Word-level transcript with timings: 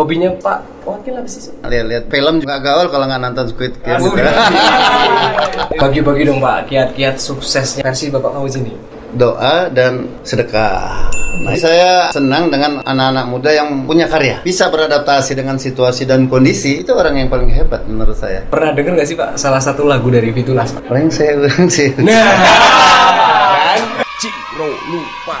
Hobinya 0.00 0.32
Pak 0.40 0.88
Wakil 0.88 1.12
apa 1.12 1.28
sih? 1.28 1.52
Lihat-lihat 1.60 2.08
film 2.08 2.40
juga 2.40 2.56
gaul 2.64 2.88
kalau 2.88 3.04
nggak 3.04 3.20
nonton 3.20 3.52
Squid 3.52 3.84
Game. 3.84 4.00
Bagi-bagi 5.84 6.24
dong 6.24 6.40
Pak 6.40 6.72
kiat-kiat 6.72 7.20
suksesnya 7.20 7.84
versi 7.84 8.08
Bapak 8.08 8.32
kamu 8.32 8.48
sini. 8.48 8.72
Doa 9.12 9.68
dan 9.68 10.08
sedekah. 10.24 11.12
Nah, 11.44 11.52
saya 11.60 12.08
senang 12.16 12.48
dengan 12.48 12.80
anak-anak 12.80 13.26
muda 13.28 13.52
yang 13.52 13.84
punya 13.84 14.08
karya, 14.08 14.40
bisa 14.40 14.72
beradaptasi 14.72 15.36
dengan 15.36 15.60
situasi 15.60 16.08
dan 16.08 16.32
kondisi. 16.32 16.80
Itu 16.80 16.96
orang 16.96 17.20
yang 17.20 17.28
paling 17.28 17.52
hebat 17.52 17.84
menurut 17.84 18.16
saya. 18.16 18.48
Pernah 18.48 18.72
denger 18.72 18.96
nggak 18.96 19.08
sih 19.08 19.20
Pak 19.20 19.36
salah 19.36 19.60
satu 19.60 19.84
lagu 19.84 20.08
dari 20.08 20.32
Fitulas? 20.32 20.72
Pak? 20.80 20.88
Paling 20.88 21.12
saya 21.12 21.36
bilang 21.36 21.68
sih. 21.68 21.92
Nah, 22.00 22.08
kan? 23.68 23.80
Ciro 24.16 24.70
lupa. 24.88 25.38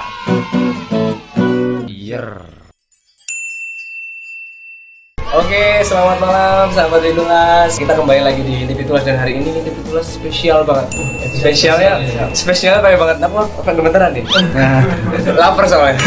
Yer. 1.88 2.49
Oke, 5.50 5.82
selamat 5.82 6.18
malam 6.22 6.70
sahabat 6.70 7.02
Fitulas. 7.02 7.74
Kita 7.74 7.98
kembali 7.98 8.22
lagi 8.22 8.38
di 8.46 8.62
Ini 8.62 8.70
Fitulas 8.70 9.02
dan 9.02 9.18
hari 9.18 9.34
ini 9.34 9.50
Ini 9.50 9.66
Fitulas 9.82 10.06
spesial 10.06 10.62
banget. 10.62 10.94
Spesialnya, 11.42 11.98
spesialnya 12.38 12.78
kayak 12.78 12.94
banget. 13.02 13.18
Apa? 13.18 13.50
Akan 13.58 13.74
gemeteran 13.74 14.14
nih. 14.14 14.22
Lapar 15.34 15.66
soalnya. 15.66 15.98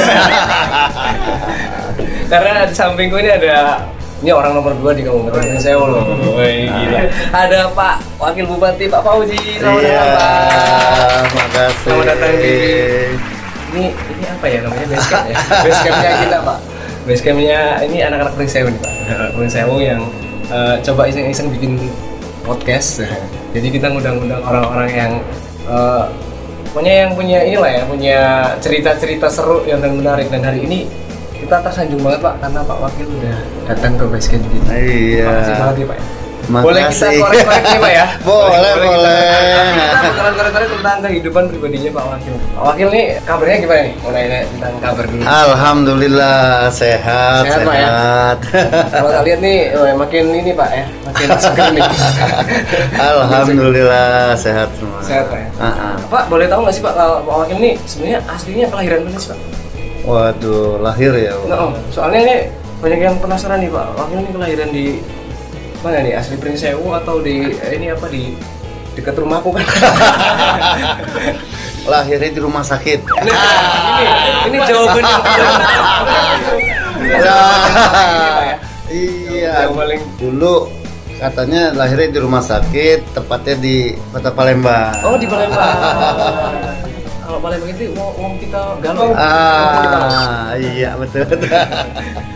Karena 2.31 2.63
di 2.63 2.71
sampingku 2.71 3.19
ini 3.19 3.35
ada 3.35 3.83
ini 4.23 4.31
orang 4.31 4.55
nomor 4.55 4.79
dua 4.79 4.95
di 4.95 5.03
Kabupaten 5.03 5.59
Sewu 5.59 5.91
loh. 5.91 6.07
Woi, 6.39 6.63
gila. 6.63 7.03
Ada 7.35 7.67
Pak 7.75 8.23
Wakil 8.23 8.47
Bupati 8.47 8.87
Pak 8.87 9.03
Fauzi. 9.03 9.59
Selamat 9.59 9.83
Iya, 9.83 9.91
datang 9.91 10.15
Pak. 10.15 11.35
makasih. 11.35 11.83
Selamat 11.83 12.05
datang 12.15 12.31
di 12.39 12.55
ini 13.75 13.91
ini 13.91 14.23
apa 14.23 14.45
ya 14.47 14.59
namanya 14.63 14.85
basecamp 14.87 15.25
ya 15.27 15.35
basecampnya 15.65 16.11
kita 16.21 16.39
pak 16.45 16.57
basecampnya 17.03 17.83
ini 17.83 17.97
anak-anak 18.03 18.33
Pringsewu 18.35 18.67
nih 18.71 18.79
pak. 18.79 18.91
Anak 19.11 19.29
Pringsewu 19.35 19.75
yang 19.83 20.01
eh, 20.49 20.75
coba 20.83 21.01
iseng-iseng 21.07 21.47
bikin 21.51 21.77
podcast. 22.43 23.03
Jadi 23.53 23.67
kita 23.69 23.91
ngundang-undang 23.91 24.41
orang-orang 24.43 24.89
yang 24.91 25.11
eh, 25.67 26.03
pokoknya 26.71 26.93
yang 27.05 27.11
punya 27.13 27.39
inilah 27.45 27.71
ya 27.71 27.83
punya 27.85 28.19
cerita-cerita 28.63 29.27
seru 29.29 29.67
yang 29.67 29.83
dan 29.83 29.93
menarik. 29.99 30.27
Dan 30.31 30.41
hari 30.43 30.63
ini 30.63 30.87
kita 31.43 31.59
tersanjung 31.59 31.99
banget 31.99 32.23
pak 32.23 32.35
karena 32.39 32.59
Pak 32.63 32.77
Wakil 32.79 33.07
udah 33.19 33.37
datang 33.67 33.93
ke 33.99 34.05
basecamp 34.07 34.45
kita. 34.47 34.71
Iya. 34.71 35.25
makasih 35.27 35.55
banget 35.59 35.75
ya 35.75 35.85
pak 35.91 35.97
ya. 35.99 36.22
Makasih. 36.43 36.65
boleh 36.65 36.83
kita 36.85 37.07
korek-korek 37.21 37.63
nih 37.63 37.79
pak 37.79 37.91
ya 37.93 38.05
Boleh, 38.27 38.73
boleh. 38.75 39.27
kita 39.73 39.99
bakalan 40.03 40.33
korek-korek 40.33 40.67
tentang 40.69 40.97
kehidupan 41.01 41.43
pribadinya 41.47 41.89
Pak 41.93 42.05
Wakil 42.05 42.33
Pak 42.35 42.63
Wakil 42.63 42.87
nih 42.89 43.05
kabarnya 43.23 43.55
gimana 43.57 43.81
nih 43.81 43.93
nanya 44.11 44.39
tentang 44.45 44.73
kabar 44.77 45.03
dulu 45.05 45.21
Alhamdulillah 45.23 46.39
sehat, 46.69 47.43
Sehat, 47.45 47.63
Pak, 47.63 47.73
ya? 47.73 47.87
sehat. 47.87 48.37
kalau 48.93 49.09
kita 49.09 49.21
lihat 49.23 49.39
nih 49.39 49.57
makin 49.95 50.23
ini 50.33 50.51
Pak 50.51 50.69
ya 50.69 50.85
makin 51.05 51.27
seger 51.43 51.67
nih 51.71 51.83
Alhamdulillah 52.93 54.11
sehat 54.35 54.69
semua. 54.73 54.99
sehat 55.01 55.25
Pak 55.27 55.37
ya 55.37 55.47
Ah, 55.55 55.65
ah. 55.65 55.95
Pak 56.05 56.23
boleh 56.27 56.45
tahu 56.45 56.59
nggak 56.61 56.73
sih 56.73 56.81
Pak 56.81 56.93
kalau 56.93 57.17
Pak 57.23 57.35
Wakil 57.39 57.57
nih 57.57 57.73
sebenarnya 57.85 58.19
aslinya 58.27 58.65
kelahiran 58.67 58.99
mana 59.03 59.17
sih 59.17 59.29
Pak? 59.29 59.39
Waduh, 60.03 60.83
lahir 60.83 61.15
ya. 61.15 61.31
Nggak, 61.39 61.59
Om. 61.61 61.73
soalnya 61.87 62.19
ini 62.21 62.35
banyak 62.77 62.99
yang 63.01 63.15
penasaran 63.17 63.57
nih 63.57 63.69
Pak 63.69 63.85
Wakil 63.95 64.17
ini 64.19 64.29
kelahiran 64.31 64.69
di 64.69 64.85
mana 65.83 65.99
nih 65.99 66.15
asli 66.15 66.39
Prinsewu 66.39 66.95
atau 66.95 67.19
di 67.19 67.51
eh, 67.51 67.75
ini 67.75 67.91
apa 67.91 68.07
di 68.07 68.31
dekat 68.93 69.13
rumahku 69.13 69.51
kan? 69.51 69.65
Lahirnya 71.83 72.31
di 72.31 72.39
rumah 72.39 72.63
sakit. 72.63 73.03
Nah, 73.03 73.19
ini 73.19 73.33
ini 74.47 74.57
jawaban 74.63 75.03
yang 75.03 75.23
Ya. 77.03 77.19
Ya. 77.19 78.55
Iya. 78.87 79.53
Yang 79.61 79.75
paling- 79.75 80.07
Dulu 80.15 80.55
katanya 81.13 81.75
lahirnya 81.75 82.09
di 82.09 82.19
rumah 82.19 82.39
sakit, 82.39 83.11
tepatnya 83.11 83.55
di 83.57 83.75
Kota 84.09 84.31
Palembang. 84.31 84.95
Oh 85.03 85.19
di 85.19 85.27
Palembang. 85.27 85.59
Kalau 87.23 87.39
Palembang 87.39 87.69
itu 87.69 87.91
uang, 87.91 88.11
uang 88.15 88.33
kita 88.39 88.61
galau. 88.79 89.11
Ah, 89.11 90.55
iya 90.55 90.95
betul. 90.95 91.27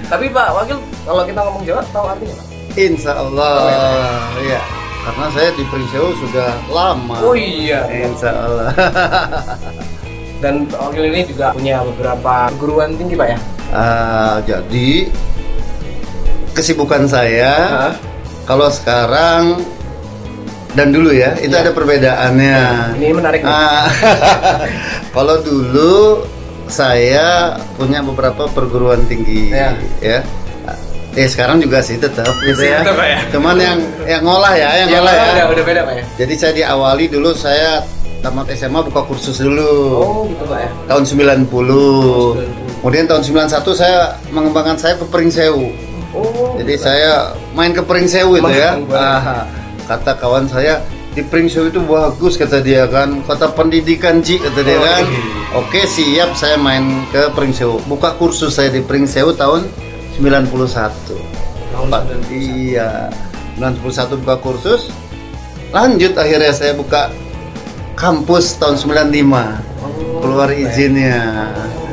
Tapi 0.08 0.26
Pak 0.28 0.48
Wakil, 0.54 0.78
kalau 1.04 1.24
kita 1.24 1.40
ngomong 1.42 1.64
Jawa, 1.64 1.84
tahu 1.92 2.06
artinya 2.08 2.36
Pak? 2.36 2.48
Insya 2.78 3.18
Allah, 3.18 3.58
iya. 4.40 4.62
Karena 5.02 5.26
saya 5.34 5.50
di 5.52 5.64
Prinsewu 5.66 6.14
sudah 6.20 6.52
lama. 6.70 7.18
Oh 7.20 7.34
iya. 7.34 7.90
Insya 7.90 8.30
Allah. 8.30 8.70
Dan 10.44 10.70
Wakil 10.70 11.10
ini 11.10 11.26
juga 11.26 11.50
punya 11.50 11.82
beberapa 11.82 12.54
perguruan 12.54 12.94
tinggi 12.94 13.18
Pak 13.18 13.28
ya? 13.28 13.38
Ah, 13.68 14.38
jadi 14.46 15.10
kesibukan 16.54 17.10
saya 17.10 17.54
Hah? 17.90 17.94
kalau 18.46 18.70
sekarang 18.70 19.60
dan 20.72 20.94
dulu 20.94 21.10
ya 21.10 21.34
itu 21.42 21.50
Iya. 21.50 21.66
ada 21.66 21.72
perbedaannya. 21.74 22.60
Ini 23.02 23.08
menarik. 23.12 23.42
Ah, 23.42 23.90
kalau 25.18 25.42
dulu 25.42 26.22
saya 26.70 27.58
punya 27.74 28.06
beberapa 28.06 28.46
perguruan 28.46 29.02
tinggi 29.10 29.50
Ya. 29.50 29.74
ya. 29.98 30.22
Eh 31.18 31.26
sekarang 31.26 31.58
juga 31.58 31.82
sih 31.82 31.98
tetap 31.98 32.30
gitu 32.40 32.62
ya. 32.62 32.86
tetap, 32.86 32.94
Pak, 32.94 33.08
ya? 33.08 33.20
Cuman 33.34 33.56
yang 33.58 33.80
yang 34.06 34.22
ngolah 34.22 34.54
ya, 34.54 34.70
yang 34.78 34.88
Ya, 34.88 34.96
ngolah 34.96 35.14
ya. 35.14 35.26
udah, 35.26 35.46
udah 35.50 35.64
beda 35.66 35.82
Pak 35.82 35.94
ya? 35.94 36.04
Jadi 36.16 36.34
saya 36.38 36.54
diawali 36.56 37.06
dulu 37.10 37.30
saya 37.34 37.82
tamat 38.20 38.54
SMA 38.54 38.80
buka 38.84 39.02
kursus 39.04 39.38
dulu. 39.38 39.74
Oh 39.98 40.22
gitu 40.26 40.46
Pak 40.46 40.60
ya? 40.60 40.70
Tahun 40.86 41.04
90. 41.04 41.50
90. 41.50 42.46
Kemudian 42.78 43.06
tahun 43.06 43.24
91 43.26 43.74
saya 43.74 43.98
mengembangkan 44.30 44.78
saya 44.78 44.94
ke 44.96 45.06
Pringsewu. 45.06 45.66
Oh. 46.14 46.54
Jadi 46.56 46.74
saya 46.78 47.34
main 47.52 47.74
ke 47.74 47.82
Pringsewu 47.82 48.38
itu 48.38 48.52
ya. 48.54 48.78
Kata 49.84 50.14
kawan 50.14 50.46
saya 50.46 50.84
di 51.12 51.26
Pringsewu 51.26 51.68
itu 51.68 51.82
bagus 51.82 52.38
kata 52.38 52.62
dia 52.62 52.86
kan. 52.86 53.26
Kota 53.26 53.50
pendidikan 53.50 54.22
Ji 54.22 54.38
kata 54.38 54.62
dia 54.62 54.78
Oh, 54.78 54.84
kan. 54.84 55.02
iya. 55.02 55.22
Oke 55.56 55.82
siap 55.84 56.38
saya 56.38 56.56
main 56.56 56.84
ke 57.10 57.34
Pringsewu. 57.34 57.82
Buka 57.86 58.14
kursus 58.14 58.54
saya 58.54 58.70
di 58.70 58.80
Pringsewu 58.80 59.34
tahun 59.34 59.66
91. 60.18 60.94
Tahun 61.74 61.88
Pak, 61.90 62.02
91. 62.30 62.34
iya. 62.34 63.10
91 63.58 64.22
buka 64.22 64.36
kursus. 64.42 64.90
Lanjut 65.74 66.14
akhirnya 66.16 66.54
saya 66.54 66.74
buka 66.78 67.10
kampus 67.98 68.58
tahun 68.62 68.78
95. 68.78 69.58
Oh, 69.82 70.22
Keluar 70.22 70.50
ya. 70.54 70.70
izinnya. 70.70 71.20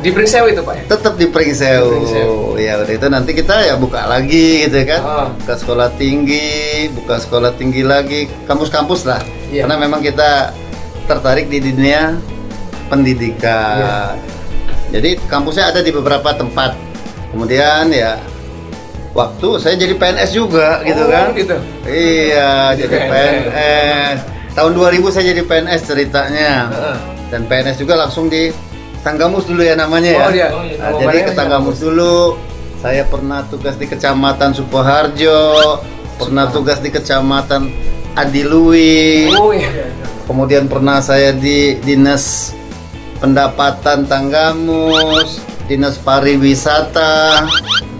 Di 0.04 0.12
Pringsewu 0.12 0.52
itu 0.52 0.60
Pak 0.60 0.74
ya? 0.76 0.82
Tetap 0.92 1.16
di 1.16 1.26
Pringsewu. 1.32 2.60
Ya 2.60 2.76
udah 2.76 2.92
itu 2.92 3.06
nanti 3.08 3.32
kita 3.32 3.56
ya 3.64 3.74
buka 3.80 4.04
lagi 4.04 4.68
gitu 4.68 4.84
kan. 4.84 5.00
Ah. 5.00 5.28
Buka 5.32 5.54
sekolah 5.56 5.88
tinggi, 5.96 6.92
buka 6.92 7.16
sekolah 7.16 7.56
tinggi 7.56 7.80
lagi, 7.80 8.28
kampus-kampus 8.44 9.08
lah. 9.08 9.24
Iya. 9.48 9.64
Karena 9.64 9.80
memang 9.80 10.04
kita 10.04 10.52
tertarik 11.08 11.48
di 11.48 11.64
dunia 11.64 12.20
pendidikan. 12.92 13.80
Iya. 13.80 13.96
Jadi 15.00 15.10
kampusnya 15.24 15.72
ada 15.72 15.80
di 15.80 15.90
beberapa 15.90 16.36
tempat. 16.36 16.76
Kemudian 17.34 17.90
ya 17.90 18.14
waktu 19.10 19.48
saya 19.58 19.74
jadi 19.74 19.94
PNS 19.94 20.30
juga 20.30 20.78
gitu 20.82 21.02
Oh, 21.02 21.10
kan. 21.10 21.34
gitu. 21.34 21.56
Iya, 21.84 22.72
Jadi 22.72 22.80
jadi 22.80 22.94
PNS. 22.96 23.10
PNS. 23.10 24.16
Tahun 24.54 24.70
2000 24.70 25.10
saya 25.10 25.24
jadi 25.28 25.42
PNS 25.42 25.80
ceritanya. 25.82 26.52
Heeh. 26.70 26.96
Dan 27.26 27.40
PNS 27.44 27.76
juga 27.76 27.98
langsung 27.98 28.30
di 28.30 28.54
Tanggamus 29.02 29.44
dulu 29.44 29.60
ya 29.60 29.74
namanya 29.74 30.08
ya. 30.08 30.22
Oh, 30.22 30.30
iya. 30.30 30.48
Nah, 30.78 30.94
Oh, 30.94 31.02
jadi 31.02 31.26
ke 31.26 31.32
Tanggamus 31.34 31.78
dulu. 31.78 32.38
Saya 32.78 33.02
pernah 33.02 33.42
tugas 33.44 33.74
di 33.74 33.84
Kecamatan 33.84 34.52
Sukoharjo, 34.52 35.40
pernah 36.14 36.46
tugas 36.48 36.78
di 36.78 36.88
Kecamatan 36.88 37.72
Adilui. 38.14 39.26
Oh 39.32 39.50
iya. 39.50 39.90
Kemudian 40.24 40.64
pernah 40.64 41.00
saya 41.00 41.32
di 41.32 41.76
Dinas 41.80 42.52
Pendapatan 43.18 44.04
Tanggamus, 44.04 45.43
Dinas 45.64 45.96
Pariwisata. 46.00 47.44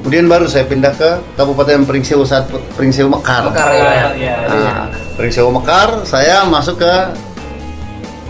Kemudian 0.04 0.28
baru 0.28 0.44
saya 0.44 0.68
pindah 0.68 0.92
ke 0.92 1.16
Kabupaten 1.40 1.88
Pringsewu 1.88 2.28
saat 2.28 2.44
Pringsewu 2.76 3.08
Mekar. 3.08 3.48
Mekar 3.48 3.72
ya. 3.72 4.12
Iya. 4.12 4.36
Nah, 4.52 4.84
Pringsewu 5.16 5.48
Mekar, 5.48 6.04
saya 6.04 6.44
masuk 6.44 6.84
ke 6.84 6.94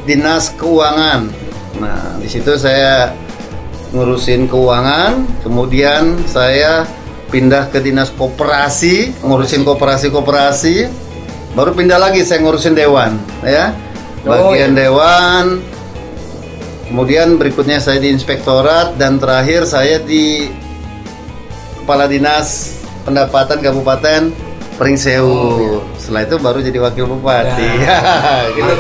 Dinas 0.06 0.54
Keuangan. 0.54 1.26
Nah, 1.82 2.14
di 2.22 2.31
situ 2.31 2.54
saya 2.54 3.10
ngurusin 3.94 4.50
keuangan, 4.50 5.22
kemudian 5.46 6.19
saya 6.26 6.86
pindah 7.31 7.70
ke 7.70 7.82
Dinas 7.82 8.10
Koperasi, 8.14 9.22
ngurusin 9.22 9.62
koperasi-koperasi, 9.66 10.86
baru 11.54 11.75
pindah 11.75 11.98
lagi 11.98 12.22
saya 12.26 12.42
ngurusin 12.42 12.75
dewan, 12.75 13.19
ya. 13.42 13.75
Oh, 14.26 14.54
Bagian 14.54 14.75
dewan. 14.75 15.73
Kemudian 16.84 17.40
berikutnya 17.40 17.81
saya 17.81 17.98
di 17.98 18.12
inspektorat 18.12 18.94
dan 19.00 19.16
terakhir 19.16 19.64
saya 19.64 19.98
di 19.98 20.52
Kepala 21.81 22.08
Dinas 22.08 22.81
Pendapatan 23.04 23.60
Kabupaten 23.60 24.22
Pringsewu. 24.75 25.28
Oh, 25.28 25.56
iya. 25.60 25.78
Setelah 26.00 26.22
itu 26.26 26.36
baru 26.40 26.58
jadi 26.60 26.78
wakil 26.82 27.04
bupati. 27.06 27.69
Nah. 27.84 28.42
gitu. 28.56 28.75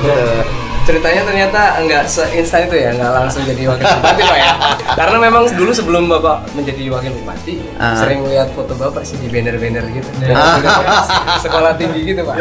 ceritanya 0.84 1.24
ternyata 1.24 1.80
nggak 1.80 2.04
seinstan 2.04 2.68
itu 2.68 2.76
ya, 2.76 2.92
nggak 2.92 3.12
langsung 3.16 3.40
jadi 3.48 3.72
wakil 3.72 3.88
bupati 3.88 4.20
pak 4.20 4.36
ya. 4.36 4.52
Karena 4.92 5.16
memang 5.16 5.42
dulu 5.56 5.72
sebelum 5.72 6.12
bapak 6.12 6.44
menjadi 6.52 6.92
wakil 6.92 7.12
bupati, 7.24 7.54
Ah. 7.80 7.96
sering 8.04 8.20
lihat 8.28 8.52
foto 8.52 8.76
bapak 8.76 9.00
sih 9.00 9.16
di 9.16 9.32
banner-banner 9.32 9.80
gitu. 9.96 10.08
Juga 10.20 10.72
sekolah 11.40 11.72
tinggi 11.80 12.12
gitu 12.12 12.20
pak. 12.28 12.36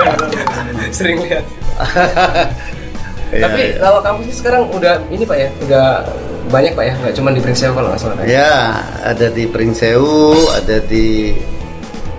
sering 0.97 1.23
lihat. 1.23 1.43
Iya, 3.33 3.43
Tapi 3.43 3.61
iya. 3.65 3.77
kalau 3.81 3.99
kampusnya 3.99 4.35
sekarang 4.37 4.61
udah 4.69 4.93
ini 5.09 5.23
pak 5.25 5.37
ya, 5.37 5.49
udah 5.65 5.85
banyak 6.47 6.71
pak 6.77 6.85
ya, 6.85 6.93
nggak 7.01 7.13
cuma 7.17 7.29
di 7.33 7.41
Prinseu 7.41 7.73
kalau 7.73 7.89
nggak 7.89 8.01
salah. 8.01 8.15
Pak. 8.21 8.25
Ya, 8.29 8.53
ada 9.01 9.27
di 9.33 9.43
Pringsewu, 9.49 10.53
ada 10.53 10.77
di 10.85 11.33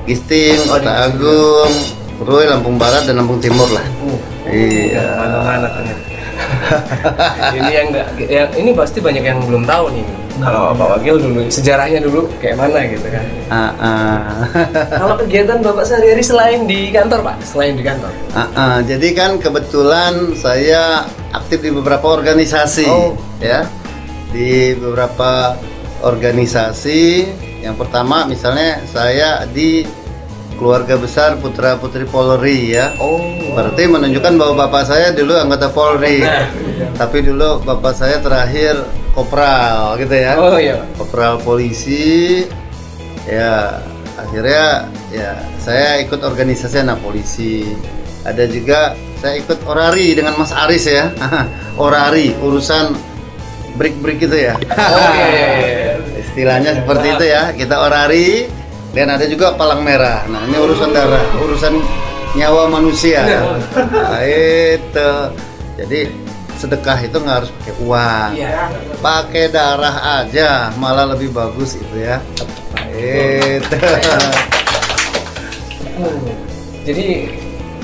Gisting, 0.05 0.59
Oh, 0.67 0.75
Kota 0.75 0.91
Gisting. 0.91 1.07
Agung, 1.15 1.73
Rui, 2.19 2.45
Lampung 2.45 2.77
Barat 2.77 3.07
dan 3.07 3.23
Lampung 3.23 3.39
Timur 3.39 3.71
lah. 3.71 3.85
Uh, 4.03 4.19
Iya. 4.45 5.07
mana-mana 5.17 5.69
ini 7.57 7.71
yang 7.71 7.87
nggak, 7.95 8.09
yang 8.27 8.51
ini 8.59 8.71
pasti 8.75 8.99
banyak 8.99 9.23
yang 9.23 9.39
belum 9.47 9.65
tahu 9.65 9.95
nih. 9.95 10.05
Kalau 10.35 10.75
Pak 10.75 10.89
Wakil 10.99 11.17
dulu 11.23 11.47
sejarahnya 11.47 12.03
dulu 12.03 12.27
kayak 12.43 12.59
mana 12.59 12.83
gitu 12.91 13.07
kan. 13.07 13.25
Ah, 13.47 13.71
ah. 13.79 14.19
Kalau 14.99 15.15
kegiatan 15.23 15.63
Bapak 15.63 15.87
sehari-hari 15.87 16.25
selain 16.27 16.67
di 16.67 16.91
kantor, 16.91 17.23
Pak? 17.23 17.37
Selain 17.47 17.79
di 17.79 17.85
kantor. 17.87 18.11
Ah, 18.35 18.51
ah. 18.59 18.77
Jadi 18.83 19.15
kan 19.15 19.39
kebetulan 19.39 20.35
saya 20.35 21.07
aktif 21.31 21.63
di 21.63 21.71
beberapa 21.71 22.19
organisasi, 22.19 22.87
Oh. 22.91 23.15
ya, 23.39 23.63
di 24.35 24.75
beberapa 24.75 25.55
organisasi. 26.03 27.31
Yang 27.63 27.77
pertama, 27.87 28.27
misalnya 28.27 28.83
saya 28.91 29.47
di 29.47 29.87
keluarga 30.59 30.95
besar 30.99 31.39
putra 31.39 31.79
putri 31.79 32.07
Polri, 32.11 32.75
ya. 32.75 32.91
Oh. 32.99 33.23
Berarti 33.55 33.87
menunjukkan 33.87 34.35
bahwa 34.35 34.67
bapak 34.67 34.83
saya 34.91 35.15
dulu 35.15 35.39
anggota 35.39 35.71
Polri, 35.71 36.27
tapi 36.99 37.23
dulu 37.23 37.63
bapak 37.63 37.95
saya 37.95 38.19
terakhir 38.19 38.83
kopral, 39.15 39.97
gitu 39.97 40.15
ya. 40.15 40.35
Oh 40.37 40.59
iya. 40.59 40.83
Kopral 40.99 41.39
polisi, 41.41 42.45
ya 43.25 43.79
akhirnya 44.15 44.87
ya 45.11 45.39
saya 45.63 46.03
ikut 46.03 46.21
organisasi 46.21 46.83
anak 46.83 47.01
polisi. 47.01 47.65
Ada 48.27 48.51
juga 48.51 48.99
saya 49.23 49.41
ikut 49.41 49.65
orari 49.65 50.13
dengan 50.13 50.35
Mas 50.37 50.51
Aris 50.53 50.85
ya, 50.91 51.09
orari 51.81 52.35
urusan 52.43 52.93
break-break 53.79 54.19
itu 54.27 54.37
ya. 54.51 54.55
Oh 54.59 55.09
iya, 55.15 55.27
iya, 55.31 55.49
iya. 55.57 55.93
Istilahnya 56.23 56.71
seperti 56.83 57.07
itu 57.15 57.25
ya. 57.31 57.43
Kita 57.55 57.87
orari 57.87 58.51
dan 58.95 59.11
ada 59.15 59.27
juga 59.27 59.55
palang 59.55 59.83
merah. 59.83 60.27
Nah, 60.31 60.47
ini 60.47 60.57
urusan 60.59 60.91
darah, 60.95 61.23
urusan 61.43 61.75
nyawa 62.35 62.71
manusia. 62.71 63.23
Nah, 63.75 64.23
itu. 64.27 65.11
Jadi 65.75 66.24
sedekah 66.59 66.99
itu 67.03 67.17
nggak 67.19 67.37
harus 67.43 67.51
pakai 67.61 67.75
uang. 67.83 68.31
Iya. 68.39 68.71
Pakai 68.99 69.45
darah 69.53 70.23
aja 70.23 70.71
malah 70.81 71.07
lebih 71.15 71.31
bagus 71.35 71.77
itu 71.77 71.97
ya. 72.01 72.19
Itu. 72.95 73.79
Oh. 75.95 76.27
Jadi 76.85 77.31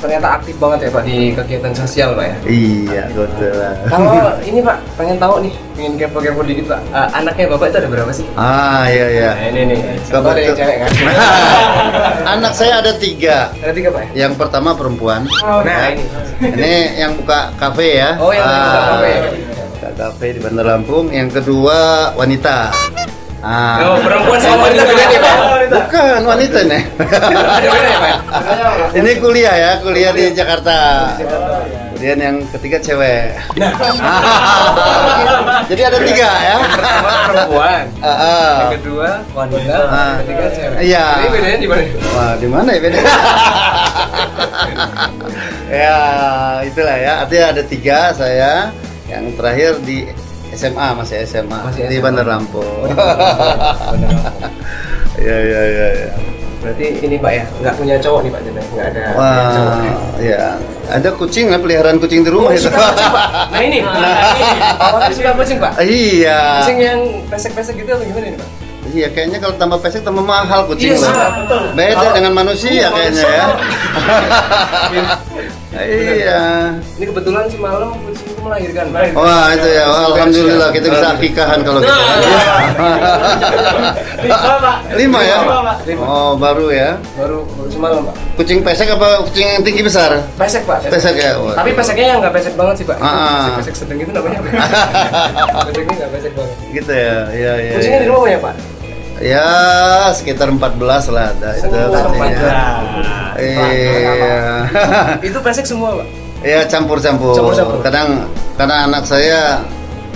ternyata 0.00 0.26
aktif 0.40 0.56
banget 0.56 0.88
ya 0.88 0.90
Pak 0.90 1.02
di 1.04 1.16
kegiatan 1.36 1.72
sosial 1.76 2.16
Pak 2.16 2.24
ya. 2.24 2.36
iya, 2.48 3.02
kebetulan. 3.12 3.74
Kalau 3.86 4.12
ini 4.48 4.60
Pak, 4.64 4.76
pengen 4.96 5.16
tahu 5.20 5.34
nih, 5.44 5.52
pengen 5.76 5.92
kepo-kepo 6.00 6.40
dikit 6.42 6.66
Pak. 6.72 6.80
Eh, 6.88 7.08
anaknya 7.14 7.46
Bapak 7.52 7.66
itu 7.68 7.76
ada 7.84 7.88
berapa 7.92 8.12
sih? 8.12 8.26
Ah, 8.34 8.88
iya 8.88 9.06
iya. 9.12 9.30
Nah, 9.36 9.46
ini 9.52 9.60
nih. 9.76 9.80
Coba 10.08 10.28
ada 10.32 10.40
yang 10.40 10.56
cewek 10.56 10.76
kan? 10.80 10.90
Anak 12.40 12.52
saya 12.56 12.72
ada 12.80 12.92
tiga. 12.96 13.52
ada 13.52 13.72
tiga 13.76 13.88
Pak 13.92 14.02
ya? 14.10 14.26
Yang 14.26 14.32
pertama 14.40 14.70
perempuan. 14.72 15.28
Nah, 15.44 15.84
ini. 15.92 16.04
Ini 16.40 16.74
yang 16.96 17.12
buka 17.20 17.52
kafe 17.60 18.00
ya. 18.00 18.16
Oh, 18.16 18.32
yang 18.32 18.48
buka 18.48 18.80
kafe. 18.96 19.12
Buka 19.76 19.90
kafe 20.00 20.26
di 20.32 20.40
Bandar 20.40 20.66
Lampung. 20.66 21.06
Yang 21.12 21.28
kedua 21.42 21.76
wanita. 22.16 22.72
Ah. 23.40 23.80
Oh, 23.88 23.96
perempuan 24.04 24.36
sama 24.36 24.68
wanita 24.68 24.84
beda 24.84 25.04
nih 25.08 25.20
Pak. 25.24 25.36
Bukan 25.72 26.20
wanita 26.28 26.60
nih. 26.68 26.82
Ya? 27.00 28.12
Ini 29.00 29.10
kuliah 29.16 29.54
ya, 29.56 29.70
kuliah 29.80 30.12
di 30.12 30.24
Jakarta. 30.36 30.76
Kemudian 31.96 32.20
yang 32.20 32.36
ketiga 32.52 32.76
cewek. 32.80 33.36
Nah, 33.56 33.72
Jadi 35.72 35.82
ada 35.84 35.98
tiga 36.04 36.30
ya. 36.32 36.56
pertama 36.68 37.12
perempuan. 37.28 37.84
Ah. 38.04 38.56
Yang 38.68 38.72
kedua 38.80 39.08
wanita, 39.32 39.76
yang 39.88 40.18
ketiga 40.24 40.46
cewek. 40.52 40.78
Iya. 40.84 41.06
Ini 41.08 41.28
bedanya 41.32 41.58
di 41.60 41.68
mana? 41.68 41.82
Wah, 42.12 42.32
di 42.36 42.48
mana 42.48 42.68
ya 42.76 42.80
beda? 42.80 43.00
ya, 45.80 46.00
itulah 46.68 46.96
ya. 47.00 47.12
Artinya 47.24 47.46
ada 47.56 47.62
tiga 47.64 47.98
saya. 48.12 48.52
Yang 49.08 49.24
terakhir 49.36 49.72
di 49.84 49.98
SMA 50.52 50.86
masih 50.94 51.16
SMA, 51.24 51.58
Masih 51.62 51.86
di 51.86 51.96
SMA. 51.96 52.04
Bandar 52.04 52.26
Lampung. 52.26 52.62
Oh, 52.62 52.86
di 52.86 52.94
Bener. 52.94 54.10
Iya 55.20 55.36
iya 55.38 55.60
iya. 55.66 55.86
Ya. 55.92 56.08
Berarti 56.60 56.84
ini 56.98 57.16
Pak 57.16 57.28
ya, 57.30 57.44
nggak 57.58 57.74
punya 57.74 57.96
cowok 57.96 58.20
nih 58.20 58.30
Pak 58.30 58.40
Jena, 58.42 58.62
nggak 58.66 58.86
ada 58.86 59.00
cowok. 59.00 59.16
Wah, 59.16 59.84
ya. 60.18 60.42
Ada 60.88 61.08
kucing 61.14 61.46
lah 61.48 61.56
peliharaan 61.56 61.96
kucing 61.96 62.20
di 62.20 62.30
rumah 62.30 62.48
Oh, 62.48 62.54
itu. 62.54 62.66
suka 62.66 62.78
kucing, 62.86 63.10
Pak. 63.10 63.28
Nah 63.48 63.60
ini, 63.60 63.78
nah 63.84 64.32
ini. 64.34 64.58
Bapak 64.74 65.12
suka 65.12 65.30
kucing 65.34 65.58
Pak? 65.58 65.72
iya. 65.80 66.40
Kucing 66.58 66.78
yang 66.78 67.00
pesek-pesek 67.26 67.74
gitu 67.76 67.90
atau 67.90 68.02
gimana 68.02 68.26
nih 68.26 68.38
Pak? 68.38 68.48
Iya, 68.90 69.06
kayaknya 69.08 69.38
kalau 69.38 69.54
tambah 69.54 69.78
pesek 69.78 70.02
tambah 70.02 70.20
mahal 70.20 70.66
kucing 70.66 70.90
Iya, 70.90 70.98
betul. 71.38 71.62
Beda 71.74 71.94
Kalau- 71.94 72.14
dengan 72.16 72.32
manusia 72.34 72.70
Iya, 72.70 72.88
kayaknya 72.88 73.22
manusia. 73.22 73.30
ya. 73.30 73.46
iya. 75.86 76.40
Ini 76.96 77.04
kebetulan 77.06 77.44
semalam 77.46 77.88
kucingku 77.94 78.29
melahirkan. 78.40 78.84
Wah 79.12 79.46
itu 79.52 79.68
ya, 79.68 79.84
Wah, 79.84 80.02
alhamdulillah 80.10 80.68
kita 80.70 80.86
bisa 80.88 81.06
Alhamdulillah. 81.08 81.20
akikahan 81.20 81.58
kalau 81.60 81.80
gitu. 81.80 82.00
Lima, 84.20 84.54
Pak. 84.60 84.76
Lima 84.96 85.20
ya? 85.22 85.38
Lima, 85.42 85.58
Pak. 85.64 85.76
Lima. 85.86 86.04
Oh 86.04 86.32
baru 86.36 86.66
ya. 86.72 86.90
Baru, 87.16 87.38
baru 87.56 87.68
semalam 87.70 88.00
Pak. 88.08 88.14
Kucing 88.36 88.58
pesek 88.60 88.88
apa 88.88 89.08
kucing 89.28 89.46
yang 89.46 89.62
tinggi 89.64 89.82
besar? 89.84 90.10
Pesek 90.36 90.62
Pak. 90.64 90.88
Pesek 90.88 91.14
ya? 91.16 91.36
Tapi 91.36 91.70
peseknya 91.72 92.06
yang 92.16 92.18
nggak 92.24 92.34
pesek 92.36 92.54
banget 92.56 92.74
sih 92.80 92.86
Pak. 92.88 92.96
Ah, 92.98 93.06
ah. 93.06 93.44
Pesek-pesek 93.60 93.74
sedang 93.76 93.98
itu 94.00 94.10
namanya 94.12 94.38
apa? 94.40 94.48
Peseknya 95.68 95.94
nggak 95.96 96.10
pesek 96.16 96.32
banget. 96.36 96.54
Gitu 96.72 96.92
ya, 96.92 97.18
iya 97.32 97.52
iya. 97.60 97.72
Kucingnya 97.76 97.98
di 97.98 98.04
iya. 98.04 98.10
rumah 98.12 98.22
banyak 98.26 98.40
Pak? 98.42 98.54
Ya 99.20 99.48
sekitar 100.16 100.48
14 100.48 101.12
lah 101.12 101.36
ada 101.36 101.50
itu 101.52 101.68
Oh, 101.68 101.92
kucingnya. 102.08 102.60
14. 103.36 103.44
Iya. 103.44 104.16
Itu 105.20 105.38
pesek 105.44 105.64
semua 105.68 106.00
Pak? 106.00 106.08
Iya 106.40 106.64
campur-campur. 106.68 107.36
Campur-campur. 107.36 107.78
Kadang 107.84 108.28
karena 108.56 108.88
anak 108.88 109.04
saya 109.04 109.60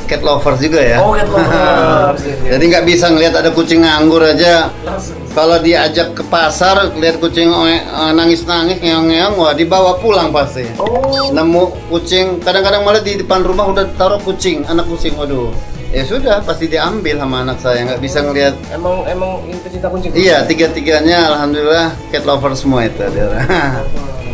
cat 0.05 0.21
lovers 0.21 0.61
juga 0.61 0.81
ya. 0.81 0.99
Oh, 1.00 1.12
cat 1.17 1.29
lovers. 1.29 2.21
Jadi 2.53 2.65
nggak 2.69 2.85
bisa 2.85 3.06
ngelihat 3.12 3.35
ada 3.41 3.50
kucing 3.53 3.85
nganggur 3.85 4.21
aja. 4.25 4.69
Langsung. 4.85 5.17
Kalau 5.35 5.59
diajak 5.59 6.15
ke 6.15 6.23
pasar, 6.31 6.94
lihat 6.94 7.19
kucing 7.19 7.50
eh, 7.50 7.82
nangis-nangis, 8.15 8.79
ngeong-ngeong, 8.79 9.34
wah 9.34 9.51
dibawa 9.51 9.98
pulang 9.98 10.31
pasti. 10.31 10.63
Oh. 10.79 11.34
Nemu 11.34 11.91
kucing, 11.91 12.39
kadang-kadang 12.39 12.87
malah 12.87 13.03
di 13.03 13.19
depan 13.19 13.43
rumah 13.43 13.67
udah 13.75 13.82
taruh 13.98 14.22
kucing, 14.22 14.63
anak 14.70 14.87
kucing, 14.87 15.19
waduh. 15.19 15.51
Ya 15.91 16.06
sudah, 16.06 16.39
pasti 16.43 16.70
diambil 16.70 17.19
sama 17.19 17.43
anak 17.43 17.58
saya, 17.58 17.82
nggak 17.82 18.03
bisa 18.03 18.22
ngelihat. 18.22 18.55
Emang 18.70 19.03
emang 19.10 19.43
pecinta 19.63 19.91
kucing. 19.91 20.15
Iya, 20.15 20.46
tiga-tiganya 20.46 21.34
alhamdulillah 21.34 21.91
cat 22.15 22.22
lover 22.22 22.55
semua 22.55 22.87
itu. 22.87 23.03
dia. 23.10 23.27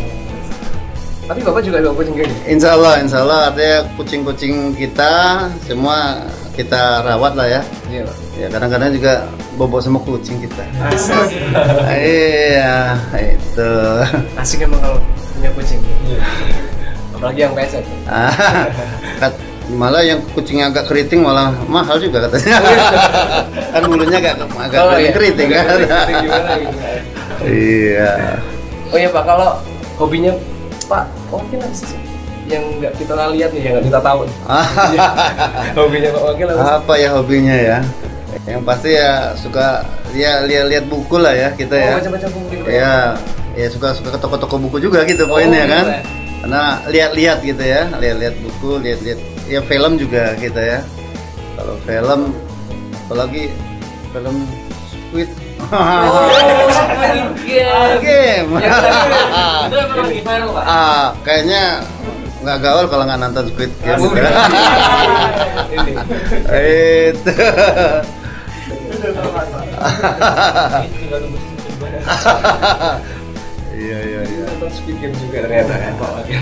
Tapi 1.31 1.47
bapak 1.47 1.63
juga 1.63 1.79
bawa 1.79 1.95
kucing 1.95 2.15
gini. 2.19 2.35
insya 2.51 2.75
Allah, 2.75 2.95
insya 2.99 3.23
Allah 3.23 3.55
artinya 3.55 3.79
kucing-kucing 3.95 4.75
kita 4.75 5.47
semua 5.63 6.27
kita 6.59 7.07
rawat 7.07 7.39
lah 7.39 7.47
ya. 7.47 7.63
Iya 7.87 8.03
pak. 8.03 8.17
Ya 8.35 8.47
kadang-kadang 8.51 8.91
juga 8.99 9.13
bobo 9.55 9.79
sama 9.79 10.03
kucing 10.03 10.43
kita. 10.43 10.67
Asik. 10.91 11.31
iya, 12.03 12.99
itu. 13.15 13.73
Asik 14.35 14.67
emang 14.67 14.83
kalau 14.83 14.99
punya 15.39 15.51
kucing. 15.55 15.79
Apalagi 17.15 17.41
yang 17.47 17.55
pesek. 17.55 17.87
Ah, 18.11 18.35
malah 19.71 20.03
yang 20.03 20.19
kucingnya 20.35 20.67
agak 20.75 20.91
keriting 20.91 21.23
malah 21.23 21.55
mahal 21.71 21.95
juga 22.03 22.27
katanya. 22.27 22.59
kan 23.71 23.87
bulunya 23.87 24.19
agak 24.19 24.35
agak 24.59 24.81
Oh, 24.83 24.99
iya. 24.99 25.11
keriting 25.15 25.47
kan. 25.47 25.65
Keriting 25.79 26.17
gimana 26.27 26.53
gitu. 26.59 26.79
iya. 27.47 28.11
Oh 28.91 28.99
iya 28.99 29.07
pak, 29.15 29.23
kalau 29.23 29.63
hobinya 29.95 30.35
Pak, 30.91 31.07
apa 31.31 31.71
sih? 31.71 31.95
Yang 32.51 32.65
nggak 32.83 32.93
kita 32.99 33.15
lihat 33.31 33.51
nih, 33.55 33.63
yang 33.63 33.73
nggak 33.79 33.87
kita 33.95 34.01
tahu. 34.03 34.21
Iya. 34.27 35.07
hobinya 35.79 36.09
Pak 36.11 36.23
apa 36.27 36.33
sih? 36.51 36.67
Apa 36.67 36.93
ya 36.99 37.09
hobinya 37.15 37.55
ya? 37.55 37.79
Yang 38.43 38.63
pasti 38.67 38.91
ya 38.99 39.11
suka 39.39 39.87
ya 40.11 40.43
lihat-lihat 40.43 40.85
buku 40.91 41.17
lah 41.23 41.31
ya 41.31 41.49
kita 41.55 41.79
ya. 41.79 41.95
Oh, 41.95 42.03
baca-baca 42.03 42.29
buku 42.35 42.47
gitu. 42.59 42.63
Ya, 42.67 43.15
ya 43.55 43.67
suka 43.71 43.95
suka 43.95 44.09
ke 44.15 44.19
toko-toko 44.19 44.57
buku 44.59 44.83
juga 44.83 45.07
gitu 45.07 45.31
Oh, 45.31 45.39
poinnya 45.39 45.63
gitu 45.63 45.75
kan. 45.79 45.85
ya. 45.87 46.01
Karena 46.41 46.63
lihat-lihat 46.91 47.39
gitu 47.47 47.63
ya, 47.63 47.83
lihat-lihat 48.01 48.35
buku, 48.43 48.71
lihat-lihat 48.83 49.21
ya 49.47 49.61
film 49.63 49.93
juga 49.95 50.35
kita 50.35 50.59
ya. 50.59 50.79
Kalau 51.55 51.75
film 51.87 52.21
apalagi 53.07 53.45
film 54.11 54.37
Squid 54.91 55.31
Game. 58.01 58.51
ah, 60.65 61.13
kayaknya 61.27 61.85
nggak 62.41 62.59
gaul 62.65 62.87
kalau 62.89 63.05
nggak 63.05 63.21
nonton 63.21 63.45
Squid 63.53 63.73
Game. 63.85 64.01
Ini. 65.77 65.93
Itu. 67.13 67.33
Iya 73.81 73.99
iya 74.05 74.21
iya. 74.29 74.45
Squid 74.71 74.97
Game 75.01 75.17
juga 75.17 75.39
ternyata 75.49 75.73
kan 75.73 75.95
Wakil. 75.99 76.41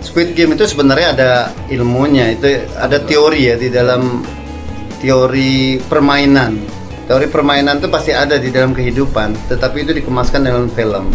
Squid 0.00 0.30
Game 0.38 0.54
itu 0.54 0.64
sebenarnya 0.70 1.08
ada 1.18 1.30
ilmunya, 1.66 2.30
itu 2.38 2.46
ada 2.78 3.02
teori 3.02 3.50
ya 3.50 3.56
di 3.58 3.68
dalam 3.68 4.22
teori 5.02 5.82
permainan. 5.82 6.75
Teori 7.06 7.30
permainan 7.30 7.78
itu 7.78 7.86
pasti 7.86 8.10
ada 8.10 8.34
di 8.34 8.50
dalam 8.50 8.74
kehidupan, 8.74 9.46
tetapi 9.46 9.86
itu 9.86 9.94
dikemaskan 9.94 10.42
dalam 10.42 10.66
film. 10.74 11.06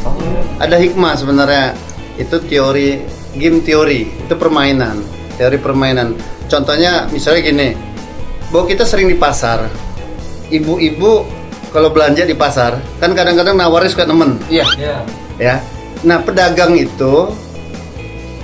Ada 0.55 0.79
hikmah 0.79 1.19
sebenarnya. 1.19 1.75
Itu 2.15 2.39
teori 2.47 3.03
game 3.35 3.59
teori, 3.59 4.07
itu 4.07 4.33
permainan, 4.35 5.03
teori 5.35 5.59
permainan. 5.59 6.15
Contohnya 6.47 7.07
misalnya 7.11 7.41
gini, 7.43 7.69
bahwa 8.51 8.67
kita 8.67 8.87
sering 8.87 9.11
di 9.11 9.15
pasar, 9.19 9.67
ibu-ibu 10.51 11.27
kalau 11.71 11.91
belanja 11.91 12.27
di 12.27 12.35
pasar, 12.35 12.79
kan 12.99 13.15
kadang-kadang 13.15 13.55
nawarin 13.55 13.87
suka 13.87 14.03
nemen 14.03 14.35
Iya. 14.51 14.67
ya. 15.39 15.55
Nah, 16.03 16.19
pedagang 16.23 16.75
itu 16.75 17.31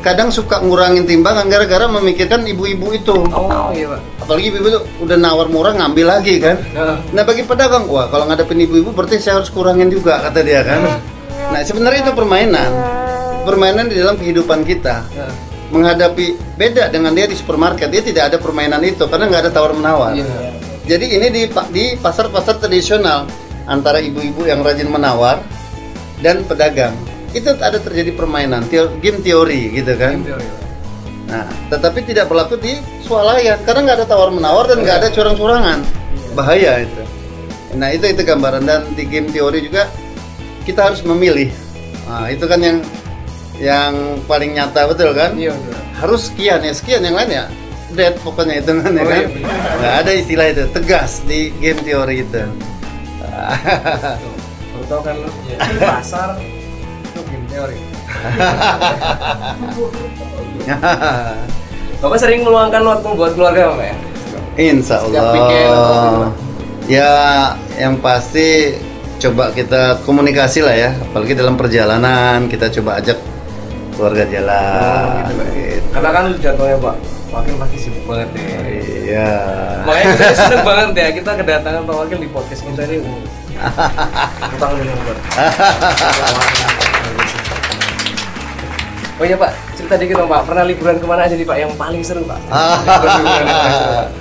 kadang 0.08 0.32
suka 0.32 0.64
ngurangin 0.64 1.04
timbangan 1.04 1.52
gara-gara 1.52 1.84
memikirkan 1.92 2.48
ibu-ibu 2.48 2.96
itu. 2.96 3.16
Oh 3.28 3.76
iya 3.76 3.92
Pak. 3.92 4.24
Apalagi 4.24 4.46
ibu-ibu 4.56 4.68
tuh 4.80 4.84
udah 5.04 5.18
nawar 5.20 5.52
murah 5.52 5.76
ngambil 5.76 6.08
lagi 6.08 6.40
kan. 6.40 6.56
Heeh. 6.64 6.98
Nah, 7.12 7.24
bagi 7.28 7.44
pedagang, 7.44 7.84
wah 7.92 8.08
kalau 8.08 8.24
ngadepin 8.32 8.64
ibu-ibu 8.64 8.96
berarti 8.96 9.20
saya 9.20 9.44
harus 9.44 9.52
kurangin 9.52 9.92
juga 9.92 10.24
kata 10.24 10.40
dia 10.48 10.64
kan. 10.64 10.88
Nah, 11.52 11.60
sebenarnya 11.60 12.08
itu 12.08 12.14
permainan. 12.16 12.72
Permainan 13.44 13.92
di 13.92 13.96
dalam 14.00 14.16
kehidupan 14.16 14.64
kita. 14.64 15.04
Heeh. 15.12 15.34
Menghadapi 15.68 16.56
beda 16.56 16.88
dengan 16.88 17.12
dia 17.12 17.28
di 17.28 17.36
supermarket, 17.36 17.92
dia 17.92 18.00
tidak 18.00 18.32
ada 18.32 18.38
permainan 18.40 18.80
itu 18.88 19.04
karena 19.12 19.28
nggak 19.28 19.42
ada 19.48 19.52
tawar 19.52 19.76
menawar. 19.76 20.16
Iya. 20.16 20.56
Jadi 20.88 21.06
ini 21.20 21.28
di 21.28 21.44
di 21.76 21.86
pasar-pasar 22.00 22.64
tradisional 22.64 23.28
antara 23.68 24.00
ibu-ibu 24.00 24.48
yang 24.48 24.64
rajin 24.64 24.88
menawar 24.88 25.44
dan 26.24 26.48
pedagang 26.48 26.96
itu 27.32 27.50
ada 27.54 27.78
terjadi 27.78 28.12
permainan 28.12 28.64
teo- 28.66 28.94
game 28.98 29.20
teori 29.20 29.74
gitu 29.74 29.94
kan. 29.96 30.20
Game 30.20 30.28
teori. 30.32 30.48
Nah, 31.28 31.44
tetapi 31.68 32.00
tidak 32.04 32.32
berlaku 32.32 32.56
di 32.56 32.80
swalayan 33.04 33.60
karena 33.62 33.84
nggak 33.84 33.98
ada 34.00 34.08
tawar 34.08 34.32
menawar 34.32 34.64
dan 34.66 34.80
nggak 34.80 34.98
ada 35.02 35.10
curang-curangan. 35.12 35.84
Bahaya 36.32 36.88
itu. 36.88 37.04
Nah 37.76 37.92
itu 37.92 38.08
itu 38.08 38.22
gambaran 38.24 38.64
dan 38.64 38.88
di 38.96 39.04
game 39.04 39.28
teori 39.28 39.60
juga 39.60 39.92
kita 40.64 40.88
harus 40.88 41.04
memilih. 41.04 41.52
Nah 42.08 42.32
itu 42.32 42.48
kan 42.48 42.64
yang 42.64 42.78
yang 43.60 43.94
paling 44.24 44.56
nyata 44.56 44.88
betul 44.88 45.12
kan? 45.12 45.36
Iya 45.36 45.52
betul. 45.52 45.76
Harus 45.98 46.32
sekian 46.32 46.62
ya 46.62 46.72
sekian 46.72 47.04
yang 47.04 47.18
lain 47.18 47.32
ya 47.34 47.46
dead 47.92 48.16
pokoknya 48.22 48.60
itu 48.60 48.72
kan 48.78 48.92
ya 48.92 49.04
Oh, 49.04 49.08
kan? 49.08 49.20
iya. 49.28 49.48
Nggak 49.76 49.94
ada 50.00 50.12
istilah 50.16 50.48
itu 50.48 50.64
tegas 50.72 51.12
di 51.24 51.40
game 51.58 51.82
teori 51.84 52.16
itu. 52.24 52.42
Tahu 54.88 55.02
kan 55.04 55.16
lu. 55.18 55.30
Di 55.44 55.56
pasar 55.92 56.30
teori. 57.58 57.78
Bapak 61.98 62.18
sering 62.22 62.46
meluangkan 62.46 62.86
waktu 62.86 63.08
buat 63.18 63.34
keluarga 63.34 63.74
Pak 63.74 63.82
ya? 63.82 63.96
Insya 64.58 65.02
Allah. 65.02 66.30
Ya, 66.88 67.14
yang 67.82 67.98
pasti 68.00 68.78
coba 69.18 69.50
kita 69.52 69.98
komunikasi 70.06 70.62
lah 70.62 70.78
ya, 70.78 70.94
apalagi 70.94 71.34
dalam 71.34 71.58
perjalanan 71.58 72.46
kita 72.46 72.70
coba 72.80 73.02
ajak 73.02 73.18
keluarga 73.98 74.24
jalan. 74.30 75.26
gitu, 75.26 75.42
Pak. 75.42 75.48
gitu. 75.58 75.88
Karena 75.98 76.10
kan 76.14 76.26
jadwalnya 76.38 76.78
Pak 76.78 76.96
Wakil 77.28 77.60
pasti 77.60 77.78
sibuk 77.82 78.04
banget 78.08 78.30
ya. 78.40 78.46
Iya. 79.04 79.36
Makanya 79.84 80.06
kita 80.16 80.34
seneng 80.46 80.64
banget 80.64 80.90
ya 80.96 81.08
kita 81.12 81.32
kedatangan 81.36 81.82
Pak 81.84 81.96
Wakil 82.06 82.18
di 82.22 82.30
podcast 82.30 82.62
kita 82.64 82.82
ini. 82.88 83.04
Utang 84.56 84.72
dulu 84.78 84.94
Pak. 85.02 85.18
Oh 89.18 89.26
iya 89.26 89.34
Pak, 89.34 89.50
cerita 89.74 89.98
dikit 89.98 90.22
dong 90.22 90.30
Pak. 90.30 90.46
Pernah 90.46 90.64
liburan 90.70 91.02
ke 91.02 91.06
mana 91.10 91.26
aja 91.26 91.34
nih 91.34 91.48
Pak 91.48 91.58
yang 91.58 91.74
paling 91.74 92.06
seru 92.06 92.22
Pak? 92.22 92.38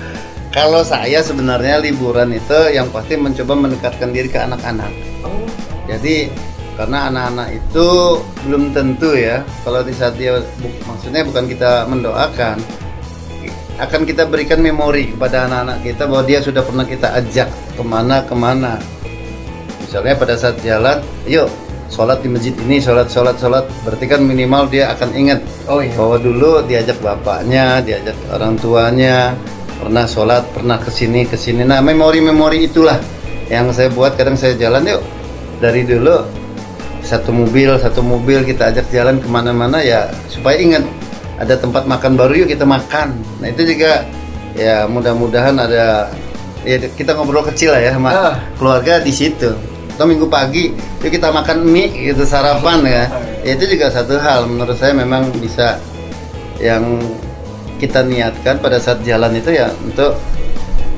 Kalau 0.56 0.80
saya 0.80 1.20
sebenarnya 1.20 1.84
liburan 1.84 2.32
itu 2.32 2.72
yang 2.72 2.88
pasti 2.88 3.20
mencoba 3.20 3.52
mendekatkan 3.52 4.08
diri 4.08 4.32
ke 4.32 4.40
anak-anak. 4.40 4.88
Oh, 5.20 5.44
Jadi 5.84 6.32
karena 6.80 7.12
anak-anak 7.12 7.48
itu 7.56 7.88
belum 8.44 8.76
tentu 8.76 9.16
ya 9.16 9.40
kalau 9.64 9.80
di 9.80 9.96
saat 9.96 10.12
dia 10.20 10.36
bu- 10.60 10.76
maksudnya 10.84 11.24
bukan 11.24 11.48
kita 11.48 11.88
mendoakan 11.88 12.60
akan 13.80 14.00
kita 14.04 14.28
berikan 14.28 14.60
memori 14.60 15.16
kepada 15.16 15.48
anak-anak 15.48 15.80
kita 15.80 16.04
bahwa 16.04 16.24
dia 16.28 16.44
sudah 16.44 16.60
pernah 16.60 16.84
kita 16.84 17.16
ajak 17.16 17.48
ke 17.48 17.80
mana 17.80 18.20
ke 18.28 18.36
mana 18.36 18.76
misalnya 19.80 20.20
pada 20.20 20.36
saat 20.36 20.60
jalan 20.60 21.00
yuk 21.24 21.48
sholat 21.92 22.18
di 22.22 22.28
masjid 22.28 22.54
ini 22.66 22.82
sholat 22.82 23.06
sholat 23.08 23.38
sholat 23.38 23.64
berarti 23.86 24.04
kan 24.10 24.20
minimal 24.22 24.66
dia 24.66 24.90
akan 24.92 25.10
ingat 25.14 25.40
oh 25.70 25.78
iya. 25.82 25.94
bahwa 25.94 26.16
dulu 26.18 26.62
diajak 26.66 26.98
bapaknya, 26.98 27.78
diajak 27.82 28.16
orang 28.30 28.58
tuanya, 28.58 29.32
pernah 29.78 30.04
sholat, 30.08 30.42
pernah 30.50 30.78
ke 30.80 30.90
sini 30.90 31.22
ke 31.28 31.36
sini. 31.38 31.62
Nah 31.62 31.78
memori-memori 31.84 32.66
itulah 32.66 32.98
yang 33.46 33.70
saya 33.70 33.92
buat. 33.92 34.18
Kadang 34.18 34.34
saya 34.34 34.58
jalan 34.58 34.82
yuk 34.86 35.02
dari 35.62 35.86
dulu 35.86 36.26
satu 37.06 37.30
mobil 37.30 37.70
satu 37.78 38.02
mobil 38.02 38.42
kita 38.42 38.74
ajak 38.74 38.90
jalan 38.90 39.22
ke 39.22 39.28
mana-mana 39.30 39.78
ya 39.78 40.10
supaya 40.26 40.58
ingat 40.58 40.82
ada 41.38 41.54
tempat 41.54 41.86
makan 41.86 42.18
baru 42.18 42.44
yuk 42.44 42.48
kita 42.50 42.66
makan. 42.66 43.14
Nah 43.38 43.46
itu 43.46 43.62
juga 43.62 44.02
ya 44.58 44.88
mudah-mudahan 44.90 45.54
ada 45.54 46.10
ya 46.66 46.76
kita 46.82 47.14
ngobrol 47.14 47.46
kecil 47.46 47.70
lah 47.70 47.80
ya 47.80 47.90
sama 47.94 48.10
Ah. 48.10 48.34
keluarga 48.58 48.98
di 48.98 49.14
situ. 49.14 49.54
Atau 49.96 50.04
minggu 50.04 50.28
pagi 50.28 50.76
yuk 51.00 51.08
kita 51.08 51.32
makan 51.32 51.64
mie 51.64 51.88
gitu 51.88 52.22
sarapan 52.22 52.84
ya. 52.84 53.04
Ya, 53.40 53.56
itu 53.56 53.64
juga 53.72 53.88
satu 53.88 54.20
hal 54.20 54.44
menurut 54.44 54.76
saya 54.76 54.92
memang 54.92 55.32
bisa 55.40 55.80
yang 56.60 57.00
kita 57.76 58.00
niatkan 58.00 58.60
pada 58.60 58.76
saat 58.76 59.00
jalan 59.02 59.32
itu 59.32 59.52
ya 59.52 59.72
untuk 59.80 60.16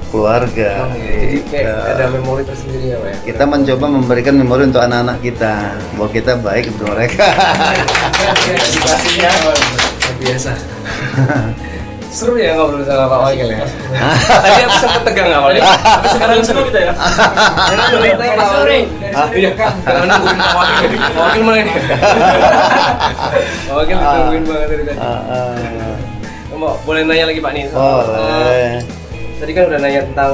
keluarga. 0.09 0.89
Oh, 0.89 0.95
iya. 0.97 1.15
Jadi 1.15 1.37
kayak 1.47 1.67
Gitu. 1.69 1.91
ada 1.95 2.05
memori 2.09 2.43
tersendiri 2.43 2.87
ya 2.89 2.97
Pak 2.97 3.11
ya. 3.13 3.17
kita 3.29 3.45
mencoba 3.45 3.87
memberikan 3.87 4.35
memori 4.35 4.63
untuk 4.67 4.81
anak-anak 4.81 5.19
kita 5.21 5.55
bahwa 5.95 6.09
kita 6.11 6.33
baik 6.41 6.65
untuk 6.73 6.87
mereka. 6.91 7.27
Biasa. 10.19 10.53
Seru 12.09 12.41
ya 12.41 12.57
ngobrol 12.57 12.81
sama 12.89 13.05
Pak 13.05 13.21
Wakil 13.21 13.49
ya. 13.53 13.65
Tadi 14.45 14.61
aku 14.65 14.77
sempat 14.81 15.03
tegang 15.05 15.29
awalnya, 15.29 15.61
tapi 15.77 16.09
sekarang 16.17 16.41
seru 16.41 16.65
kita 16.73 16.81
ya. 16.89 16.93
Karena 16.97 17.85
ceritanya 17.93 18.35
Pak 18.35 18.49
Wakil. 18.49 18.83
Iya, 19.37 19.51
karena 19.55 20.05
nungguin 20.09 20.39
Pak 20.41 20.55
Wakil. 20.57 20.91
Pak 20.97 21.21
Wakil 21.21 21.43
mana 21.45 21.59
ini? 21.61 21.73
Pak 23.69 23.75
Wakil 23.77 23.97
ditungguin 24.01 24.43
banget 24.49 24.69
dari 24.73 24.83
tadi. 24.89 24.99
Ah, 24.99 25.21
ah. 25.29 25.95
Mau 26.59 26.75
boleh 26.83 27.07
nanya 27.07 27.31
lagi 27.31 27.39
Pak 27.39 27.53
nih? 27.55 27.65
Oh, 27.71 28.03
eh, 28.03 28.05
boleh. 28.09 28.69
Tadi 29.39 29.51
kan 29.55 29.63
udah 29.71 29.79
nanya 29.79 30.01
tentang 30.11 30.33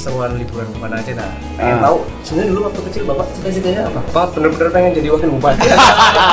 keseruan 0.00 0.32
liburan 0.32 0.64
ke 0.64 0.78
mana 0.80 0.96
aja 0.96 1.12
nah. 1.12 1.28
Pengen 1.60 1.76
Ah. 1.76 1.80
tahu 1.84 1.96
sebenarnya 2.24 2.48
dulu 2.48 2.60
waktu 2.64 2.80
kecil 2.88 3.02
Bapak 3.04 3.26
cita-citanya 3.36 3.80
apa? 3.84 4.00
Pak 4.08 4.26
bener-bener 4.32 4.68
pengen 4.72 4.90
jadi 4.96 5.08
wakil 5.12 5.28
bupati 5.36 5.68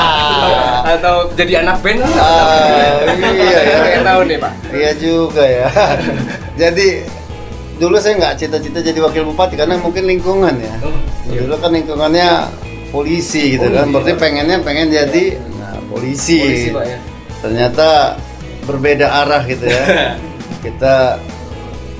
atau 0.95 1.15
jadi 1.35 1.53
anak 1.67 1.77
band? 1.83 1.99
Ah, 2.15 3.03
iya, 3.11 3.59
iya. 3.59 3.77
Pengen 3.83 4.03
tahu 4.07 4.21
nih 4.23 4.37
Pak. 4.39 4.53
Iya 4.71 4.91
juga 4.95 5.43
ya. 5.43 5.67
Jadi 6.63 6.87
dulu 7.77 7.99
saya 7.99 8.17
nggak 8.17 8.33
cita-cita 8.39 8.79
jadi 8.81 8.97
wakil 8.97 9.27
bupati 9.27 9.53
karena 9.53 9.75
mungkin 9.77 10.07
lingkungan 10.07 10.55
ya. 10.57 10.73
Oh, 10.81 10.95
iya. 11.27 11.43
Dulu 11.43 11.55
kan 11.59 11.69
lingkungannya 11.69 12.29
polisi 12.89 13.59
gitu 13.59 13.67
Oh, 13.67 13.75
kan. 13.75 13.83
iya. 13.83 13.91
Berarti 13.91 14.13
pengennya 14.15 14.57
pengen 14.63 14.87
jadi 14.89 15.23
nah, 15.59 15.75
polisi. 15.85 16.39
Polisi 16.39 16.69
Pak 16.71 16.85
ya. 16.87 16.97
Ternyata 17.43 18.15
berbeda 18.63 19.05
arah 19.11 19.43
gitu 19.43 19.67
ya. 19.67 19.83
Kita 20.65 21.19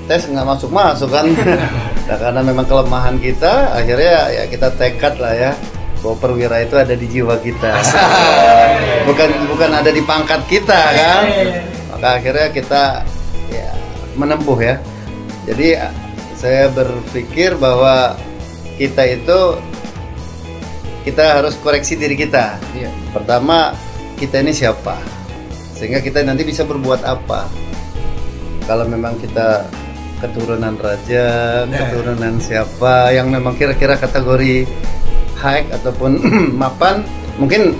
tes 0.08 0.24
nggak 0.24 0.48
masuk 0.48 0.72
masuk 0.72 1.12
kan. 1.12 1.28
nah, 2.08 2.16
karena 2.16 2.40
memang 2.40 2.64
kelemahan 2.64 3.20
kita, 3.20 3.76
akhirnya 3.76 4.16
ya 4.32 4.42
kita 4.48 4.72
tekad 4.74 5.20
lah 5.20 5.34
ya 5.36 5.52
bahwa 6.00 6.16
perwira 6.16 6.64
itu 6.64 6.74
ada 6.80 6.94
di 6.96 7.06
jiwa 7.06 7.36
kita. 7.38 7.76
bukan 9.08 9.30
bukan 9.52 9.70
ada 9.70 9.90
di 9.92 10.00
pangkat 10.00 10.40
kita 10.48 10.80
kan. 10.96 11.22
Maka 11.92 12.08
akhirnya 12.16 12.48
kita 12.48 12.82
ya 13.52 13.70
menempuh 14.16 14.58
ya. 14.58 14.80
Jadi 15.44 15.76
saya 16.38 16.72
berpikir 16.72 17.60
bahwa 17.60 18.16
kita 18.80 19.02
itu 19.10 19.58
kita 21.02 21.40
harus 21.40 21.56
koreksi 21.60 21.98
diri 21.98 22.14
kita. 22.14 22.56
Iya. 22.76 22.92
Pertama, 23.10 23.74
kita 24.20 24.44
ini 24.44 24.52
siapa? 24.54 24.94
Sehingga 25.74 25.98
kita 26.04 26.22
nanti 26.22 26.44
bisa 26.44 26.62
berbuat 26.62 27.02
apa? 27.02 27.48
Kalau 28.68 28.84
memang 28.84 29.16
kita 29.16 29.64
keturunan 30.18 30.74
raja, 30.76 31.26
Nah. 31.64 31.78
keturunan 31.78 32.34
siapa 32.42 33.14
yang 33.14 33.30
memang 33.30 33.54
kira-kira 33.54 33.94
kategori 33.94 34.66
high 35.38 35.66
ataupun 35.70 36.18
mapan, 36.62 37.06
mungkin 37.38 37.78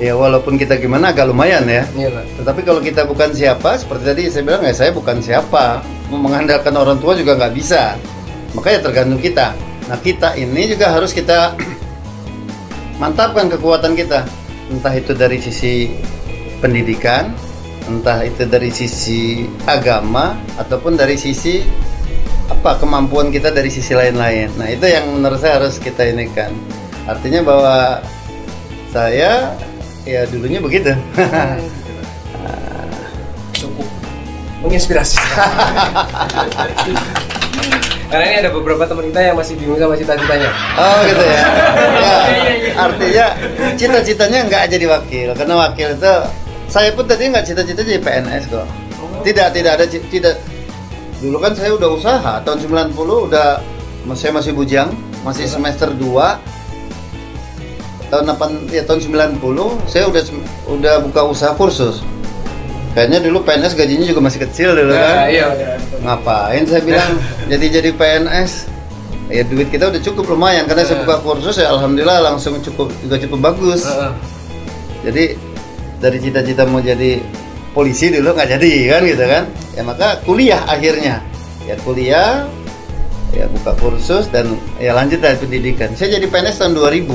ya 0.00 0.16
walaupun 0.16 0.56
kita 0.56 0.80
gimana 0.80 1.12
agak 1.12 1.28
lumayan 1.30 1.62
ya. 1.68 1.84
Iya 1.94 2.08
pak. 2.10 2.24
tetapi 2.42 2.60
kalau 2.66 2.80
kita 2.82 3.06
bukan 3.06 3.30
siapa 3.30 3.78
seperti 3.78 4.04
tadi 4.10 4.22
saya 4.26 4.42
bilang 4.42 4.62
ya 4.64 4.74
saya 4.74 4.90
bukan 4.90 5.20
siapa. 5.20 5.84
Mengandalkan 6.10 6.74
orang 6.76 6.98
tua 7.00 7.16
juga 7.16 7.34
nggak 7.34 7.54
bisa. 7.54 7.96
Makanya 8.54 8.86
tergantung 8.86 9.18
kita. 9.20 9.50
Nah 9.90 9.98
kita 10.00 10.34
ini 10.34 10.70
juga 10.70 10.90
harus 10.90 11.12
kita 11.12 11.52
mantapkan 13.02 13.50
kekuatan 13.50 13.92
kita. 13.94 14.24
Entah 14.72 14.94
itu 14.96 15.12
dari 15.12 15.38
sisi 15.38 15.92
pendidikan 16.58 17.28
entah 17.88 18.24
itu 18.24 18.48
dari 18.48 18.72
sisi 18.72 19.44
agama 19.68 20.36
ataupun 20.56 20.96
dari 20.96 21.20
sisi 21.20 21.60
apa 22.48 22.76
kemampuan 22.80 23.28
kita 23.32 23.52
dari 23.52 23.68
sisi 23.68 23.92
lain-lain 23.92 24.52
nah 24.56 24.68
itu 24.68 24.84
yang 24.88 25.08
menurut 25.08 25.40
saya 25.40 25.60
harus 25.60 25.76
kita 25.80 26.04
ini 26.08 26.28
kan 26.32 26.52
artinya 27.04 27.44
bahwa 27.44 28.00
saya 28.92 29.52
ya 30.04 30.24
dulunya 30.28 30.60
begitu 30.60 30.92
Cukup 33.54 33.86
menginspirasi. 34.66 35.16
Karena 38.10 38.24
ini 38.30 38.36
ada 38.46 38.50
beberapa 38.52 38.86
teman 38.86 39.10
kita 39.10 39.20
yang 39.22 39.34
masih 39.38 39.58
bingung 39.58 39.78
sama 39.78 39.96
cita-citanya. 39.98 40.50
Oh 40.78 40.98
gitu 41.06 41.24
ya. 41.24 41.40
ya 42.04 42.18
artinya 42.74 43.26
cita-citanya 43.74 44.38
nggak 44.50 44.62
jadi 44.70 44.86
wakil 44.90 45.28
karena 45.34 45.54
wakil 45.54 45.88
itu 45.94 46.14
saya 46.74 46.90
pun 46.90 47.06
tadi 47.06 47.30
nggak 47.30 47.46
cita-cita 47.46 47.86
jadi 47.86 48.02
PNS 48.02 48.50
kok. 48.50 48.66
Tidak 49.22 49.54
tidak 49.54 49.78
ada 49.78 49.86
tidak. 49.86 50.34
Dulu 51.22 51.38
kan 51.38 51.54
saya 51.54 51.70
udah 51.78 51.88
usaha 51.94 52.42
tahun 52.42 52.90
90 52.90 52.98
udah 53.30 53.62
saya 54.18 54.34
masih 54.34 54.50
bujang 54.58 54.90
masih 55.22 55.46
semester 55.46 55.94
2 55.94 56.02
tahun 58.10 58.24
8 58.26 58.74
ya 58.74 58.82
tahun 58.84 59.00
90 59.38 59.38
saya 59.86 60.10
udah 60.10 60.22
udah 60.66 60.94
buka 61.06 61.20
usaha 61.30 61.54
kursus. 61.54 62.02
Kayaknya 62.98 63.22
dulu 63.22 63.46
PNS 63.46 63.78
gajinya 63.78 64.06
juga 64.10 64.20
masih 64.26 64.40
kecil 64.50 64.74
dulu 64.74 64.94
kan 64.94 65.26
Nah, 65.26 65.26
iya. 65.30 65.46
ngapain 66.02 66.62
saya 66.66 66.82
bilang 66.82 67.18
jadi 67.50 67.66
jadi 67.80 67.90
PNS 67.94 68.66
ya 69.30 69.42
duit 69.46 69.70
kita 69.70 69.90
udah 69.90 69.98
cukup 70.02 70.30
lumayan 70.34 70.66
karena 70.66 70.86
saya 70.86 71.02
buka 71.02 71.18
kursus 71.22 71.58
ya 71.58 71.74
alhamdulillah 71.74 72.22
langsung 72.22 72.54
cukup 72.62 72.90
juga 73.02 73.18
cukup 73.18 73.50
bagus 73.50 73.82
jadi 75.02 75.34
dari 76.04 76.20
cita-cita 76.20 76.68
mau 76.68 76.84
jadi 76.84 77.16
polisi 77.72 78.12
dulu 78.12 78.36
nggak 78.36 78.60
jadi 78.60 78.72
kan 78.92 79.00
gitu 79.08 79.24
kan 79.24 79.48
ya 79.72 79.80
maka 79.88 80.20
kuliah 80.28 80.60
akhirnya 80.68 81.24
ya 81.64 81.72
kuliah 81.80 82.44
ya 83.32 83.48
buka 83.48 83.72
kursus 83.80 84.28
dan 84.28 84.52
ya 84.76 84.92
lanjut 84.92 85.24
dari 85.24 85.40
pendidikan 85.40 85.88
saya 85.96 86.20
jadi 86.20 86.28
PNS 86.28 86.60
tahun 86.60 86.76
2000 86.76 87.08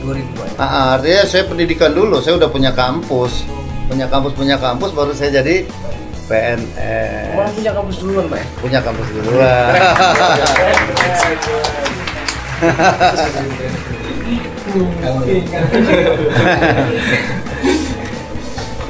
2000 0.00 0.40
pak. 0.40 0.48
ya? 0.48 0.56
Ah, 0.56 0.96
artinya 0.96 1.22
saya 1.28 1.44
pendidikan 1.44 1.92
dulu 1.92 2.16
saya 2.24 2.40
udah 2.40 2.48
punya 2.48 2.72
kampus 2.72 3.44
punya 3.92 4.08
kampus 4.08 4.32
punya 4.32 4.56
kampus 4.56 4.90
baru 4.96 5.12
saya 5.12 5.44
jadi 5.44 5.68
PNS 6.32 7.36
Malah 7.36 7.52
punya 7.52 7.72
kampus 7.76 7.96
duluan 8.00 8.24
pak. 8.32 8.40
ya? 8.40 8.46
punya 8.64 8.80
kampus 8.80 9.06
duluan 9.12 9.76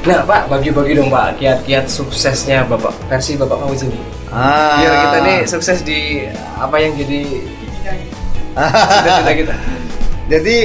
Nah 0.01 0.25
Pak, 0.25 0.49
bagi-bagi 0.49 0.97
dong 0.97 1.13
Pak 1.13 1.37
kiat-kiat 1.37 1.85
suksesnya 1.85 2.65
Bapak 2.65 2.89
versi 3.05 3.37
Bapak 3.37 3.61
kamu 3.61 3.75
sendiri. 3.77 4.01
ah. 4.33 4.81
Biar 4.81 4.93
kita 4.97 5.17
nih 5.21 5.39
sukses 5.45 5.79
di 5.85 6.25
apa 6.57 6.75
yang 6.81 6.97
jadi 6.97 7.21
cita-cita 8.57 9.31
kita. 9.37 9.55
jadi 10.33 10.57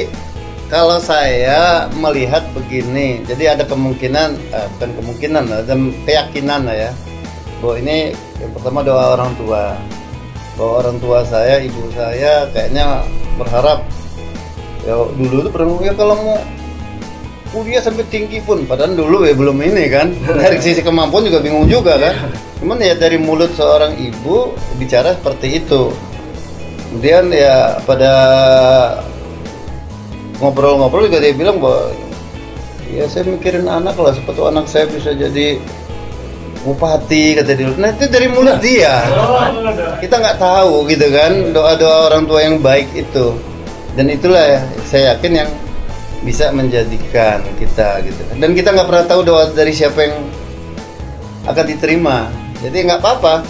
kalau 0.73 0.97
saya 0.99 1.85
melihat 1.93 2.49
begini 2.57 3.21
jadi 3.29 3.61
ada 3.61 3.69
kemungkinan 3.69 4.41
eh, 4.57 4.67
bukan 4.77 4.91
kemungkinan 5.05 5.43
ada 5.53 5.75
keyakinan 6.09 6.67
lah 6.67 6.77
ya 6.89 6.91
bahwa 7.61 7.75
ini 7.77 8.17
yang 8.41 8.53
pertama 8.57 8.81
doa 8.83 9.21
orang 9.21 9.33
tua 9.37 9.77
bahwa 10.57 10.73
orang 10.81 10.97
tua 10.97 11.19
saya 11.29 11.61
ibu 11.61 11.93
saya 11.93 12.49
kayaknya 12.51 13.05
berharap 13.37 13.85
ya 14.83 14.97
dulu 14.97 15.45
tuh 15.45 15.53
pernah 15.53 15.77
ya 15.85 15.93
kalau 15.93 16.15
mau 16.25 16.39
kuliah 17.57 17.81
sampai 17.81 18.05
tinggi 18.13 18.45
pun. 18.45 18.69
Padahal 18.69 18.93
dulu 18.93 19.25
ya 19.25 19.33
belum 19.33 19.57
ini 19.65 19.89
kan. 19.89 20.13
Dari 20.29 20.61
sisi 20.61 20.85
kemampuan 20.85 21.25
juga 21.25 21.41
bingung 21.41 21.65
juga 21.65 21.97
kan. 21.97 22.29
Cuman 22.61 22.77
ya 22.85 22.93
dari 22.93 23.17
mulut 23.17 23.49
seorang 23.57 23.97
ibu 23.97 24.53
bicara 24.77 25.17
seperti 25.17 25.65
itu. 25.65 25.89
Kemudian 26.93 27.33
ya 27.33 27.81
pada 27.89 28.13
ngobrol-ngobrol 30.37 31.09
juga 31.09 31.25
dia 31.25 31.33
bilang 31.33 31.57
bahwa 31.57 31.97
ya 32.93 33.09
saya 33.09 33.25
mikirin 33.25 33.65
anak 33.65 33.97
lah 33.97 34.13
seperti 34.13 34.41
anak 34.45 34.69
saya 34.69 34.85
bisa 34.93 35.17
jadi 35.17 35.57
bupati 36.61 37.41
kata 37.41 37.57
dia. 37.57 37.73
Nah 37.81 37.89
itu 37.97 38.05
dari 38.13 38.29
mulut 38.29 38.61
dia. 38.61 39.01
Kita 40.05 40.21
nggak 40.21 40.37
tahu 40.37 40.85
gitu 40.93 41.09
kan 41.09 41.33
doa-doa 41.57 42.13
orang 42.13 42.29
tua 42.29 42.45
yang 42.45 42.61
baik 42.61 42.93
itu. 42.93 43.33
Dan 43.97 44.13
itulah 44.13 44.45
ya, 44.45 44.61
saya 44.85 45.17
yakin 45.17 45.33
yang 45.41 45.51
bisa 46.27 46.51
menjadikan 46.51 47.39
kita 47.55 48.03
gitu. 48.03 48.19
Dan 48.35 48.51
kita 48.59 48.75
nggak 48.75 48.89
pernah 48.91 49.07
tahu 49.07 49.23
doa 49.23 49.47
dari 49.55 49.71
siapa 49.71 50.11
yang 50.11 50.27
akan 51.47 51.65
diterima. 51.71 52.27
Jadi 52.59 52.91
nggak 52.91 52.99
apa-apa. 52.99 53.47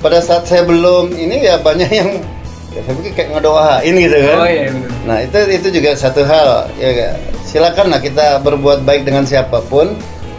Pada 0.00 0.24
saat 0.24 0.48
saya 0.48 0.64
belum 0.64 1.12
ini 1.12 1.44
ya 1.44 1.60
banyak 1.60 1.90
yang 1.92 2.24
ya 2.72 2.80
saya 2.80 2.94
pikir 2.96 3.12
kayak 3.12 3.28
ngedoain 3.36 3.94
gitu 4.00 4.16
kan. 4.16 4.36
Oh 4.40 4.48
iya 4.48 4.72
benar. 4.72 4.90
Nah 5.04 5.18
itu 5.20 5.38
itu 5.52 5.68
juga 5.76 5.90
satu 5.92 6.24
hal. 6.24 6.72
Ya 6.80 6.90
ga? 6.96 7.10
silakanlah 7.46 8.00
kita 8.00 8.40
berbuat 8.40 8.88
baik 8.88 9.04
dengan 9.04 9.28
siapa 9.28 9.60
pun. 9.68 9.92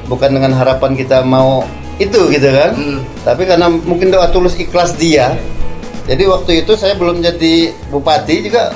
Bukan 0.09 0.33
dengan 0.33 0.57
harapan 0.57 0.97
kita 0.97 1.21
mau 1.21 1.61
itu 2.01 2.29
gitu 2.33 2.49
kan. 2.49 2.73
Hmm. 2.73 3.01
tapi 3.21 3.43
karena 3.45 3.67
mungkin 3.69 4.09
doa 4.09 4.33
tulus 4.33 4.57
ikhlas 4.57 4.97
dia. 4.97 5.37
Jadi 6.07 6.23
waktu 6.25 6.63
itu 6.63 6.73
saya 6.79 6.95
belum 6.95 7.19
jadi 7.19 7.75
bupati 7.91 8.47
juga 8.47 8.71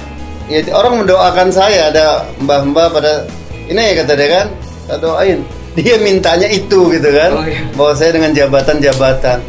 ya 0.51 0.59
orang 0.75 1.07
mendoakan 1.07 1.47
saya 1.47 1.87
ada 1.87 2.27
mbah-mbah 2.43 2.91
pada 2.91 3.23
ini 3.71 3.79
ya 3.79 4.03
kata 4.03 4.13
dia 4.19 4.27
kan 4.27 4.47
kita 4.85 4.95
doain. 4.99 5.39
Dia 5.79 5.95
mintanya 6.03 6.51
itu 6.51 6.91
gitu 6.91 7.09
kan. 7.15 7.31
Oh, 7.31 7.47
iya. 7.47 7.63
bahwa 7.79 7.95
saya 7.95 8.11
dengan 8.11 8.35
jabatan-jabatan. 8.35 9.39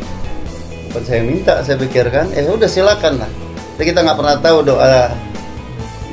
Bukan 0.86 1.02
saya 1.02 1.20
minta 1.26 1.58
saya 1.66 1.74
pikirkan 1.82 2.30
ya 2.30 2.46
udah 2.46 2.70
silakan 2.70 3.18
lah. 3.18 3.30
Jadi 3.74 3.90
kita 3.90 4.06
nggak 4.06 4.18
pernah 4.22 4.36
tahu 4.38 4.62
doa 4.62 5.10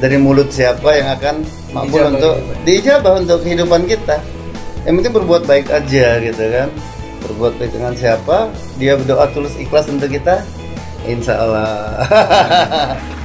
dari 0.02 0.18
mulut 0.18 0.50
siapa 0.50 0.98
yang 0.98 1.14
akan 1.14 1.46
mampu 1.70 2.02
Dijabah 2.02 2.10
untuk 2.10 2.36
gitu. 2.42 2.54
diijabah 2.66 3.14
untuk 3.22 3.38
kehidupan 3.46 3.82
kita. 3.86 4.18
Yang 4.90 4.94
penting 4.98 5.14
berbuat 5.14 5.44
baik 5.46 5.68
aja 5.70 6.08
gitu 6.26 6.44
kan. 6.58 6.70
Berbuat 7.30 7.54
baik 7.62 7.72
dengan 7.78 7.94
siapa 7.94 8.50
dia 8.82 8.98
berdoa 8.98 9.30
tulus 9.30 9.54
ikhlas 9.62 9.86
untuk 9.94 10.10
kita 10.10 10.42
insya 11.06 11.38
Allah 11.38 12.02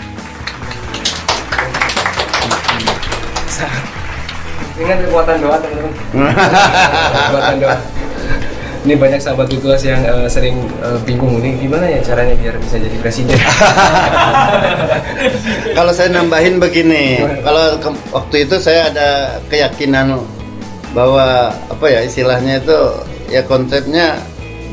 Ingat 4.75 4.99
kekuatan 5.07 5.37
doa 5.38 5.57
teman-teman. 5.62 5.93
kekuatan 7.31 7.57
doa. 7.62 7.77
Ini 8.85 9.01
banyak 9.01 9.17
sahabat 9.17 9.49
Bituas 9.49 9.81
yang 9.81 10.05
eh, 10.05 10.29
sering 10.29 10.61
eh, 10.85 10.99
bingung 11.09 11.40
nih 11.40 11.57
gimana 11.57 11.88
ya 11.88 12.05
caranya 12.05 12.37
biar 12.37 12.61
bisa 12.61 12.77
jadi 12.77 12.97
presiden. 13.01 13.33
kalau 15.79 15.93
saya 15.95 16.12
nambahin 16.12 16.61
begini 16.61 17.25
kalau 17.40 17.81
waktu 18.12 18.45
itu 18.45 18.61
saya 18.61 18.93
ada 18.93 19.09
keyakinan 19.49 20.21
bahwa 20.93 21.49
apa 21.51 21.87
ya 21.88 22.05
istilahnya 22.05 22.61
itu 22.61 22.79
ya 23.33 23.40
konsepnya 23.49 24.21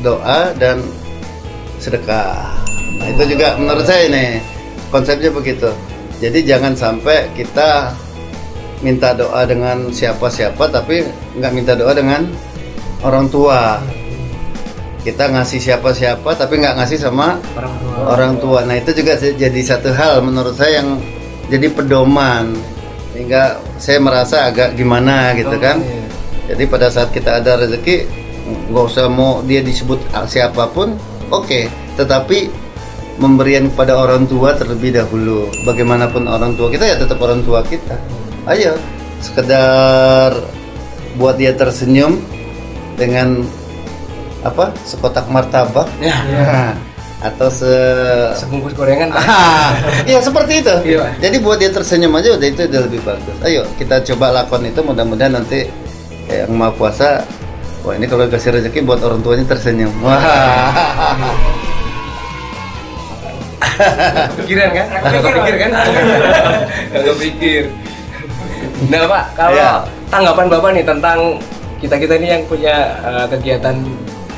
doa 0.04 0.52
dan 0.60 0.84
sedekah 1.82 2.54
nah, 3.00 3.06
itu 3.10 3.34
juga 3.34 3.58
menurut 3.58 3.82
saya 3.82 4.06
ini 4.06 4.38
konsepnya 4.94 5.34
begitu 5.34 5.66
jadi 6.22 6.54
jangan 6.54 6.78
sampai 6.78 7.26
kita 7.34 7.90
minta 8.82 9.14
doa 9.14 9.46
dengan 9.46 9.88
siapa-siapa 9.88 10.58
tapi 10.68 11.06
nggak 11.38 11.52
minta 11.54 11.72
doa 11.72 11.94
dengan 11.94 12.26
orang 13.00 13.30
tua 13.30 13.78
kita 15.02 15.26
ngasih 15.30 15.58
siapa-siapa 15.58 16.30
tapi 16.34 16.62
nggak 16.62 16.78
ngasih 16.78 16.98
sama 16.98 17.34
Orang 17.58 17.74
tua. 17.78 18.02
orang 18.06 18.32
tua. 18.38 18.58
Nah 18.62 18.78
itu 18.78 18.90
juga 18.94 19.18
jadi 19.18 19.60
satu 19.62 19.90
hal 19.90 20.22
menurut 20.22 20.54
saya 20.54 20.78
yang 20.78 20.98
jadi 21.50 21.66
pedoman 21.74 22.54
sehingga 23.10 23.58
saya 23.76 23.98
merasa 23.98 24.46
agak 24.46 24.78
gimana 24.78 25.34
gitu 25.34 25.52
Oh, 25.52 25.58
kan. 25.58 25.82
iya. 25.82 26.06
Jadi 26.54 26.62
pada 26.66 26.86
saat 26.86 27.10
kita 27.10 27.42
ada 27.42 27.58
rezeki 27.58 28.06
nggak 28.70 28.84
usah 28.84 29.06
mau 29.06 29.42
dia 29.42 29.62
disebut 29.62 29.98
siapa 30.26 30.70
pun, 30.70 30.94
oke. 31.30 31.66
Tetapi 31.98 32.38
pemberian 33.18 33.70
kepada 33.74 33.98
orang 33.98 34.26
tua 34.26 34.54
terlebih 34.54 34.94
dahulu. 34.94 35.50
Bagaimanapun 35.66 36.26
orang 36.26 36.54
tua 36.54 36.70
kita 36.70 36.86
ya 36.86 36.94
tetap 36.94 37.18
orang 37.18 37.42
tua 37.42 37.62
kita. 37.66 37.98
Ayo 38.42 38.74
sekedar 39.22 40.34
buat 41.14 41.38
dia 41.38 41.54
tersenyum 41.54 42.18
dengan 42.98 43.46
apa 44.42 44.74
sekotak 44.82 45.30
martabak 45.30 45.86
Ya. 46.02 46.16
Atau 47.22 47.46
se 47.54 47.70
Sebungkus 48.34 48.74
gorengan. 48.74 49.14
Ah, 49.14 49.78
ya 50.02 50.18
seperti 50.18 50.58
itu. 50.58 50.74
Iya. 50.98 51.06
Jadi 51.22 51.38
buat 51.38 51.62
dia 51.62 51.70
tersenyum 51.70 52.18
aja 52.18 52.34
udah 52.34 52.48
itu 52.50 52.66
udah 52.66 52.82
lebih 52.82 52.98
bagus. 53.06 53.36
Ayo 53.46 53.62
kita 53.78 54.02
coba 54.10 54.42
lakon 54.42 54.66
itu 54.66 54.82
mudah-mudahan 54.82 55.38
nanti 55.38 55.70
yang 56.26 56.50
maha 56.50 56.74
kuasa 56.74 57.22
wah 57.86 57.94
ini 57.94 58.10
kalau 58.10 58.26
kasih 58.26 58.58
rezeki 58.58 58.82
buat 58.82 58.98
orang 59.06 59.22
tuanya 59.22 59.46
tersenyum 59.46 59.94
wah 60.02 60.18
Kepikiran 64.36 64.68
kan? 64.74 64.86
Nggak 65.00 65.22
kepikir 65.26 65.54
kan? 65.58 65.70
Nggak 66.92 67.04
kepikir. 67.14 67.62
Nah 68.90 69.04
Pak, 69.06 69.24
kalau 69.36 69.56
Iya. 69.56 69.72
tanggapan 70.08 70.46
Bapak 70.50 70.70
nih 70.76 70.84
tentang 70.84 71.18
kita-kita 71.78 72.14
ini 72.18 72.26
yang 72.38 72.42
punya 72.46 72.74
eh, 73.02 73.26
kegiatan 73.30 73.74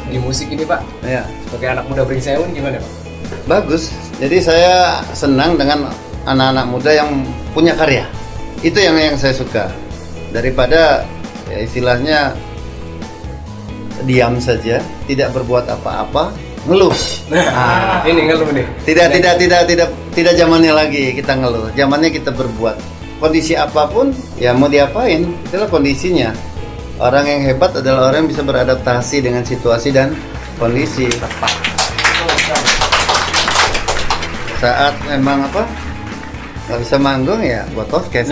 di 0.08 0.16
musik 0.20 0.48
ini 0.48 0.62
Pak, 0.64 0.80
ya 1.02 1.24
sebagai 1.48 1.68
anak 1.78 1.84
muda 1.88 2.02
Bringsewu 2.04 2.44
ini 2.48 2.60
gimana 2.60 2.78
Pak? 2.78 2.92
bagus. 3.44 3.92
Jadi 4.20 4.38
saya 4.40 5.00
senang 5.12 5.56
dengan 5.58 5.90
anak-anak 6.24 6.66
muda 6.70 6.90
yang 6.92 7.10
punya 7.52 7.74
karya. 7.76 8.04
Itu 8.62 8.80
yang 8.80 8.96
yang 8.96 9.16
saya 9.18 9.34
suka. 9.36 9.68
Daripada 10.32 11.04
ya 11.50 11.58
istilahnya 11.60 12.18
diam 14.04 14.36
saja 14.40 14.80
tidak 15.08 15.32
berbuat 15.32 15.68
apa-apa 15.68 16.32
ngeluh. 16.64 16.92
Nah, 17.28 18.00
ini 18.08 18.28
ngeluh 18.28 18.48
nih. 18.52 18.66
tidak 18.88 19.12
tidak 19.12 19.34
tidak 19.40 19.62
tidak 19.68 19.88
tidak 20.16 20.32
zamannya 20.36 20.72
lagi 20.72 21.12
kita 21.12 21.32
ngeluh. 21.36 21.68
Zamannya 21.76 22.10
kita 22.12 22.30
berbuat 22.32 22.76
kondisi 23.24 23.56
apa 23.56 23.88
pun 23.88 24.12
ya 24.36 24.52
mau 24.52 24.68
diapain 24.68 25.24
itulah 25.48 25.64
kondisinya. 25.72 26.28
Orang 27.00 27.24
yang 27.24 27.40
hebat 27.48 27.72
adalah 27.72 28.12
orang 28.12 28.28
yang 28.28 28.30
bisa 28.36 28.44
beradaptasi 28.44 29.24
dengan 29.24 29.40
situasi 29.40 29.88
dan 29.96 30.12
kondisi. 30.60 31.08
Saat 34.60 34.92
memang 35.08 35.48
apa 35.48 35.64
nggak 36.68 36.80
bisa 36.84 36.96
manggung 37.00 37.40
ya 37.40 37.64
buat 37.72 37.88
podcast. 37.88 38.28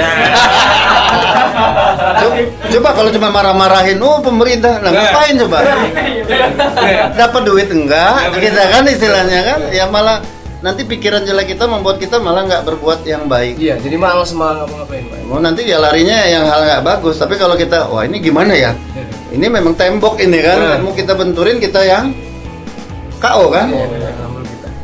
Coba, 2.12 2.36
coba 2.68 2.88
kalau 2.92 3.10
cuma 3.12 3.28
marah-marahin 3.32 3.96
oh 4.00 4.20
pemerintah 4.20 4.76
nah, 4.80 4.92
ngapain 4.92 5.34
coba? 5.40 5.58
Dapat 7.16 7.42
duit 7.48 7.68
enggak? 7.72 8.32
Kita 8.36 8.62
kan 8.72 8.84
istilahnya 8.88 9.40
kan 9.40 9.60
ya 9.72 9.84
malah 9.88 10.20
nanti 10.62 10.86
pikiran 10.86 11.26
jelek 11.26 11.58
kita 11.58 11.66
membuat 11.66 11.98
kita 11.98 12.22
malah 12.22 12.46
nggak 12.46 12.62
berbuat 12.62 13.02
yang 13.02 13.26
baik. 13.26 13.58
Iya, 13.58 13.82
jadi 13.82 13.98
males 13.98 14.30
malah 14.30 14.62
ngapa-ngapain 14.62 15.26
mau 15.26 15.42
nanti 15.42 15.66
ya 15.66 15.82
larinya 15.82 16.22
yang 16.22 16.46
hal 16.46 16.62
nggak 16.62 16.82
bagus. 16.86 17.18
Tapi 17.18 17.34
kalau 17.34 17.58
kita 17.58 17.90
wah 17.90 18.06
ini 18.06 18.22
gimana 18.22 18.54
ya? 18.54 18.72
Ini 19.32 19.48
memang 19.48 19.72
tembok 19.72 20.20
ini 20.20 20.44
kan. 20.44 20.60
Hmm. 20.60 20.84
mau 20.84 20.92
kita 20.92 21.16
benturin 21.16 21.56
kita 21.56 21.80
yang 21.88 22.12
KO 23.16 23.48
kan? 23.48 23.72
Iya, 23.72 24.12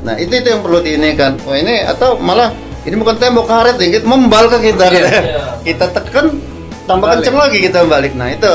nah 0.01 0.17
itu 0.17 0.41
itu 0.41 0.49
yang 0.49 0.65
perlu 0.65 0.81
diinikan. 0.81 1.37
Wah 1.45 1.53
ini 1.53 1.85
atau 1.85 2.17
malah 2.17 2.57
ini 2.89 2.97
bukan 2.97 3.21
tembok 3.21 3.45
karet 3.45 3.77
kita 3.77 4.09
membal 4.09 4.49
ke 4.49 4.73
kita. 4.73 4.89
Kita 5.69 5.93
tekan 5.93 6.41
tambah 6.89 7.13
Balik. 7.13 7.21
kenceng 7.21 7.37
lagi 7.37 7.59
kita 7.61 7.85
balik. 7.85 8.17
Nah 8.17 8.33
itu. 8.33 8.55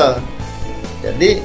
Jadi 0.98 1.38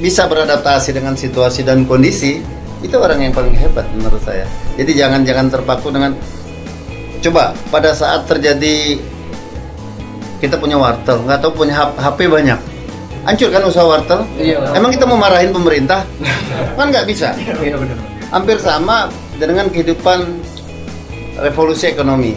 bisa 0.00 0.24
beradaptasi 0.24 0.96
dengan 0.96 1.12
situasi 1.12 1.68
dan 1.68 1.84
kondisi 1.84 2.40
itu 2.82 2.94
orang 2.94 3.18
yang 3.18 3.32
paling 3.34 3.54
hebat 3.54 3.86
menurut 3.94 4.22
saya. 4.22 4.46
Jadi 4.78 4.92
jangan 4.94 5.26
jangan 5.26 5.46
terpaku 5.50 5.90
dengan 5.90 6.14
coba 7.18 7.50
pada 7.74 7.90
saat 7.90 8.30
terjadi 8.30 8.98
kita 10.38 10.54
punya 10.54 10.78
wartel 10.78 11.18
nggak 11.26 11.42
tahu 11.42 11.66
punya 11.66 11.74
HP 11.98 12.30
banyak. 12.30 12.58
Hancur 13.26 13.50
kan 13.50 13.62
usaha 13.66 13.84
wartel. 13.84 14.22
Iya. 14.38 14.62
emang 14.78 14.94
kita 14.94 15.04
mau 15.04 15.18
marahin 15.18 15.52
pemerintah? 15.52 16.06
Kan 16.78 16.88
nggak 16.88 17.04
bisa. 17.04 17.34
Iya 17.36 17.76
benar. 17.76 17.98
hampir 18.32 18.56
sama 18.60 19.08
dengan 19.36 19.68
kehidupan 19.68 20.40
revolusi 21.40 21.92
ekonomi 21.92 22.36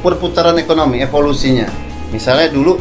perputaran 0.00 0.56
ekonomi 0.60 1.04
evolusinya. 1.04 1.66
Misalnya 2.10 2.50
dulu 2.50 2.76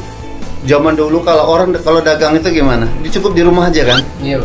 zaman 0.68 0.96
dulu 0.96 1.22
kalau 1.24 1.52
orang 1.52 1.76
kalau 1.84 2.04
dagang 2.04 2.36
itu 2.40 2.50
gimana? 2.52 2.88
Dicukup 3.04 3.36
di 3.36 3.44
rumah 3.44 3.70
aja 3.70 3.82
kan? 3.86 4.00
Iya. 4.24 4.44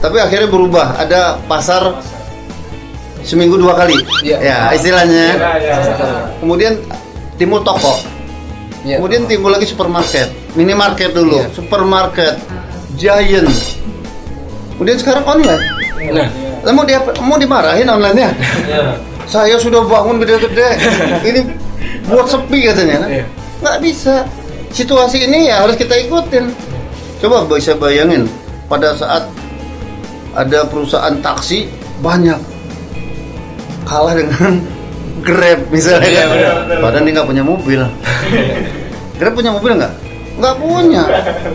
Tapi 0.00 0.16
akhirnya 0.20 0.48
berubah. 0.48 0.96
Ada 1.00 1.40
pasar 1.46 2.00
seminggu 3.26 3.58
dua 3.58 3.74
kali. 3.74 3.98
Iya. 4.22 4.38
ya 4.38 4.58
istilahnya. 4.72 5.24
Iya. 5.58 5.76
kemudian 6.38 6.78
timbul 7.36 7.60
toko. 7.66 7.98
Iya. 8.86 9.02
kemudian 9.02 9.26
timbul 9.26 9.50
lagi 9.50 9.66
supermarket. 9.66 10.30
Minimarket 10.54 11.10
dulu. 11.12 11.42
Iya. 11.42 11.50
supermarket. 11.52 12.34
Giant. 12.96 13.50
Kemudian 14.76 14.96
sekarang 15.00 15.24
online. 15.24 15.62
Nah, 16.06 16.28
mau 16.72 16.84
dia 16.84 17.02
mau 17.24 17.36
dimarahin 17.40 17.88
online 17.88 18.14
nya 18.14 18.30
saya 19.26 19.58
sudah 19.58 19.82
bangun 19.84 20.22
gede-gede. 20.22 20.68
Ini 21.26 21.40
buat 22.06 22.30
sepi 22.30 22.70
katanya. 22.70 23.02
Kan 23.02 23.10
Iya. 23.10 23.24
nggak 23.62 23.78
bisa. 23.82 24.14
Situasi 24.70 25.26
ini 25.26 25.50
ya 25.50 25.66
harus 25.66 25.74
kita 25.74 25.98
ikutin. 25.98 26.54
Coba 27.18 27.42
bisa 27.48 27.74
bayangin 27.74 28.30
pada 28.70 28.94
saat 28.94 29.26
ada 30.36 30.68
perusahaan 30.68 31.16
taksi 31.18 31.66
banyak. 32.04 32.36
Kalah 33.88 34.14
dengan 34.14 34.60
Grab 35.26 35.72
misalnya 35.72 36.06
Iya, 36.06 36.24
kan. 36.28 36.78
padahal 36.78 37.02
dia 37.02 37.12
nggak 37.16 37.28
punya 37.28 37.42
mobil. 37.42 37.80
Grab 39.18 39.32
punya 39.34 39.50
mobil 39.50 39.72
nggak? 39.80 39.92
Nggak 40.36 40.56
punya. 40.60 41.02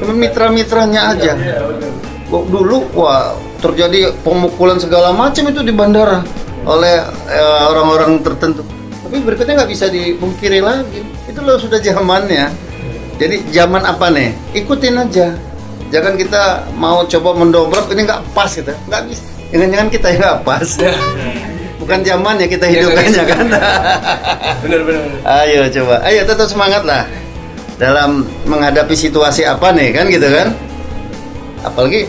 Cuma 0.02 0.14
mitra-mitranya 0.18 1.02
aja. 1.14 1.38
Kok 2.28 2.44
dulu 2.50 2.90
wah 2.98 3.38
terjadi 3.62 4.12
pemukulan 4.26 4.82
segala 4.82 5.14
macam 5.14 5.46
itu 5.46 5.62
di 5.62 5.70
bandara 5.72 6.26
oleh 6.66 7.06
eh, 7.30 7.62
orang-orang 7.70 8.20
tertentu. 8.26 8.66
Tapi 9.06 9.22
berikutnya 9.22 9.62
nggak 9.62 9.72
bisa 9.72 9.86
dipungkiri 9.88 10.60
lagi. 10.64 11.06
Itu 11.30 11.46
loh 11.46 11.62
sudah 11.62 11.78
zamannya. 11.78 12.50
Jadi 13.22 13.54
zaman 13.54 13.86
apa 13.86 14.10
nih? 14.10 14.34
Ikutin 14.58 14.98
aja 14.98 15.38
jangan 15.92 16.16
kita 16.16 16.72
mau 16.80 17.04
coba 17.04 17.30
mendobrak 17.36 17.86
ini 17.92 18.08
nggak 18.08 18.22
pas 18.32 18.50
gitu 18.50 18.72
nggak 18.88 19.02
bisa 19.12 19.24
jangan-jangan 19.52 19.88
kita 19.92 20.08
yang 20.16 20.22
nggak 20.24 20.40
pas 20.48 20.68
bukan 21.82 22.00
zamannya 22.06 22.48
kita 22.48 22.66
Iya, 22.70 22.74
hidupkannya 22.80 23.12
nggak 23.12 23.28
kan 23.28 23.48
benar 24.64 24.82
benar. 24.86 25.02
Ayo 25.44 25.62
coba, 25.68 25.96
ayo 26.06 26.22
tetap 26.24 26.48
semangat 26.48 26.86
lah 26.86 27.04
dalam 27.82 28.30
menghadapi 28.46 28.94
situasi 28.94 29.42
apa 29.42 29.74
nih 29.74 29.90
kan 29.90 30.06
gitu 30.06 30.30
kan. 30.30 30.54
Apalagi 31.66 32.06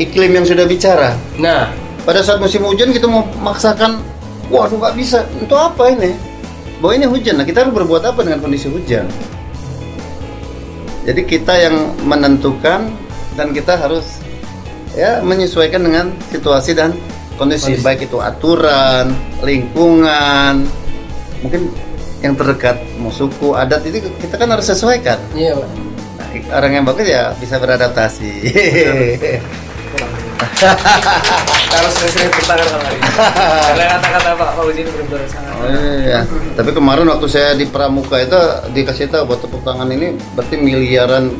iklim 0.00 0.40
yang 0.40 0.46
sudah 0.48 0.64
bicara. 0.64 1.12
Nah, 1.36 1.68
Pada 2.02 2.18
saat 2.18 2.42
musim 2.42 2.66
hujan 2.66 2.90
kita 2.90 3.06
mau 3.06 3.22
maksakan, 3.38 4.02
waduh 4.50 4.74
nggak 4.74 4.98
bisa. 4.98 5.22
Untuk 5.38 5.54
apa 5.54 5.86
ini? 5.86 6.18
Bahwa 6.82 6.98
ini 6.98 7.06
hujan, 7.06 7.38
nah 7.38 7.46
kita 7.46 7.62
harus 7.62 7.70
berbuat 7.78 8.02
apa 8.02 8.26
dengan 8.26 8.42
kondisi 8.42 8.66
hujan? 8.66 9.06
Jadi 11.06 11.22
kita 11.22 11.54
yang 11.62 11.94
menentukan 12.02 12.90
dan 13.36 13.50
kita 13.56 13.76
harus 13.78 14.20
ya 14.92 15.24
menyesuaikan 15.24 15.80
dengan 15.80 16.12
situasi 16.28 16.76
dan 16.76 16.92
kondisi, 17.40 17.72
Kondisi. 17.72 17.84
baik 17.84 18.00
itu 18.12 18.20
aturan, 18.20 19.12
lingkungan, 19.40 20.68
mungkin 21.40 21.72
yang 22.22 22.38
terdekat 22.38 22.78
mau 23.02 23.10
suku 23.10 23.56
adat 23.56 23.82
itu 23.88 23.98
kita 24.20 24.38
kan 24.38 24.46
harus 24.52 24.68
sesuaikan. 24.68 25.18
iya 25.34 25.58
Pak. 25.58 25.68
Nah, 26.12 26.28
orang 26.54 26.72
yang 26.78 26.84
bagus 26.86 27.08
ya 27.08 27.34
bisa 27.40 27.58
beradaptasi. 27.58 28.32
Harus 31.72 31.92
sering-sering 31.98 32.30
bertangan 32.30 32.66
kalau 32.70 32.84
hari 32.86 32.96
ini. 32.96 33.08
Karena 33.66 33.84
kata-kata 33.98 34.28
Pak 34.38 34.50
Fauzi 34.54 34.80
ini 34.84 34.90
benar-benar 34.94 35.26
sangat. 35.26 35.52
Oh 35.58 35.66
iya. 35.98 36.20
Tapi 36.54 36.70
kemarin 36.70 37.06
waktu 37.10 37.26
saya 37.26 37.50
di 37.58 37.66
Pramuka 37.66 38.16
itu 38.22 38.38
dikasih 38.70 39.10
tahu 39.10 39.26
buat 39.26 39.40
tepuk 39.42 39.62
tangan 39.66 39.88
ini 39.90 40.14
berarti 40.38 40.54
miliaran 40.60 41.34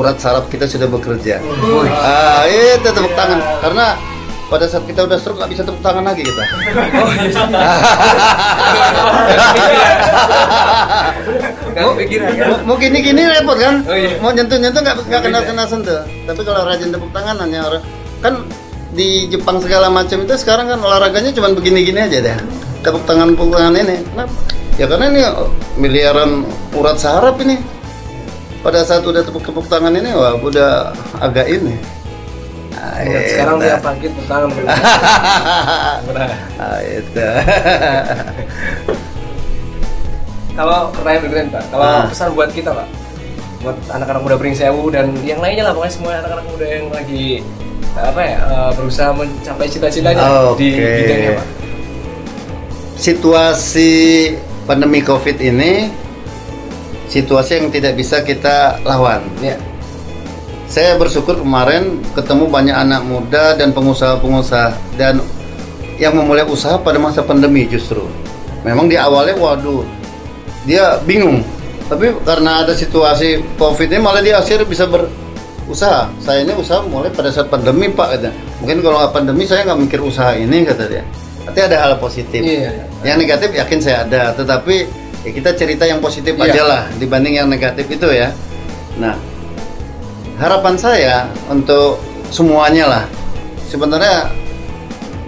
urat 0.00 0.16
saraf 0.16 0.48
kita 0.48 0.64
sudah 0.64 0.88
bekerja. 0.88 1.44
Wih. 1.44 1.92
Ah, 1.92 2.48
itu 2.48 2.88
tepuk 2.88 3.12
tangan 3.12 3.36
karena 3.60 4.00
pada 4.48 4.66
saat 4.66 4.82
kita 4.88 5.04
udah 5.06 5.20
stroke 5.20 5.38
nggak 5.38 5.52
bisa 5.52 5.62
tepuk 5.62 5.82
tangan 5.84 6.02
lagi 6.08 6.24
kita. 6.24 6.42
Oh 11.80 11.94
iya. 12.00 12.18
Kan? 12.34 12.66
Mau, 12.66 12.74
gini-gini 12.74 13.22
repot 13.30 13.54
kan? 13.54 13.86
Oh, 13.86 13.94
iya. 13.94 14.18
Mau 14.18 14.34
nyentuh-nyentuh 14.34 14.80
nggak 14.82 14.96
nggak 15.06 15.20
kena 15.22 15.38
Iya. 15.38 15.48
kena 15.52 15.64
sentuh. 15.68 16.02
Tapi 16.26 16.40
kalau 16.42 16.66
rajin 16.66 16.90
tepuk 16.90 17.10
tangan 17.14 17.36
hanya 17.44 17.60
orang 17.68 17.84
kan 18.20 18.34
di 18.90 19.30
Jepang 19.30 19.62
segala 19.62 19.86
macam 19.86 20.26
itu 20.26 20.34
sekarang 20.34 20.66
kan 20.66 20.82
olahraganya 20.82 21.30
cuma 21.30 21.54
begini-gini 21.54 22.10
aja 22.10 22.18
deh. 22.18 22.36
Tepuk 22.82 23.04
tangan 23.06 23.36
tepuk 23.36 23.54
tangan 23.54 23.76
ini. 23.76 23.96
Kenapa? 24.02 24.34
Ya 24.80 24.84
karena 24.88 25.06
ini 25.12 25.20
miliaran 25.78 26.30
urat 26.74 26.96
saraf 26.98 27.36
ini. 27.44 27.60
Pada 28.60 28.84
saat 28.84 29.00
udah 29.00 29.24
tepuk-tepuk 29.24 29.64
tangan 29.66 29.92
ini 29.92 30.12
wah 30.12 30.36
udah 30.36 30.92
agak 31.16 31.48
ini. 31.48 31.74
Sekarang 33.00 33.56
itu. 33.56 33.64
dia 33.64 33.76
bangkit 33.80 34.10
bertangan 34.14 34.48
benar. 34.52 34.76
Ah, 36.60 36.80
itu. 36.84 37.24
Kalau 40.52 40.92
pertanyaan 40.92 41.20
berikutnya 41.24 41.46
Pak, 41.50 41.64
kalau 41.72 41.84
Ah. 41.84 42.04
pesan 42.04 42.28
buat 42.34 42.50
kita 42.52 42.70
Pak, 42.74 42.86
buat 43.60 43.76
anak-anak 43.88 44.20
muda 44.20 44.36
Bringsewu 44.36 44.92
dan 44.92 45.08
yang 45.24 45.40
lainnya 45.40 45.64
lah 45.64 45.72
pokoknya 45.72 45.94
semua 45.94 46.12
anak-anak 46.20 46.46
muda 46.48 46.66
yang 46.66 46.86
lagi 46.90 47.40
apa 47.90 48.20
ya 48.22 48.36
eh, 48.38 48.70
berusaha 48.72 49.10
mencapai 49.10 49.66
cita-citanya 49.66 50.22
di 50.54 50.68
Oke. 50.78 50.88
bidangnya 51.00 51.30
Pak. 51.36 51.46
situasi 52.96 53.92
pandemi 54.64 55.00
COVID 55.00 55.36
ini 55.40 55.72
situasi 57.10 57.58
yang 57.58 57.68
tidak 57.74 57.98
bisa 57.98 58.22
kita 58.22 58.78
lawan. 58.86 59.20
Ya. 59.42 59.58
saya 60.70 60.94
bersyukur 60.94 61.34
kemarin 61.42 61.98
ketemu 62.14 62.46
banyak 62.46 62.70
anak 62.70 63.02
muda 63.02 63.58
dan 63.58 63.74
pengusaha-pengusaha 63.74 64.70
dan 64.94 65.18
yang 65.98 66.14
memulai 66.14 66.46
usaha 66.46 66.78
pada 66.78 67.02
masa 67.02 67.26
pandemi 67.26 67.66
justru. 67.66 68.06
Memang 68.62 68.86
di 68.86 68.94
awalnya 68.94 69.34
waduh 69.34 69.82
dia 70.62 71.02
bingung. 71.02 71.42
Tapi 71.90 72.14
karena 72.22 72.62
ada 72.62 72.70
situasi 72.70 73.42
Covid 73.58 73.90
ini 73.90 73.98
malah 73.98 74.22
dia 74.22 74.38
akhirnya 74.38 74.62
bisa 74.62 74.86
berusaha. 74.86 76.06
Saya 76.22 76.46
ini 76.46 76.54
usaha 76.54 76.86
mulai 76.86 77.10
pada 77.10 77.34
saat 77.34 77.50
pandemi 77.50 77.90
Pak 77.90 78.06
kata. 78.14 78.30
Mungkin 78.62 78.78
kalau 78.78 79.02
nggak 79.02 79.10
pandemi 79.10 79.42
saya 79.50 79.66
nggak 79.66 79.90
mikir 79.90 80.00
usaha 80.06 80.38
ini 80.38 80.62
kata 80.62 80.86
dia. 80.86 81.02
Tapi 81.50 81.58
ada 81.66 81.76
hal 81.82 81.92
positif. 81.98 82.38
Iya. 82.46 82.86
Yang 83.02 83.16
negatif 83.26 83.50
yakin 83.58 83.78
saya 83.82 84.06
ada, 84.06 84.30
tetapi 84.38 84.99
ya 85.20 85.30
kita 85.30 85.50
cerita 85.52 85.84
yang 85.84 86.00
positif 86.00 86.32
Iya. 86.36 86.44
aja 86.52 86.62
lah 86.64 86.82
dibanding 86.96 87.36
yang 87.36 87.48
negatif 87.48 87.86
itu 87.86 88.08
ya. 88.08 88.32
Nah, 88.96 89.16
harapan 90.40 90.74
saya 90.76 91.16
untuk 91.48 92.00
semuanya 92.32 92.84
lah. 92.88 93.04
Sebenarnya 93.70 94.32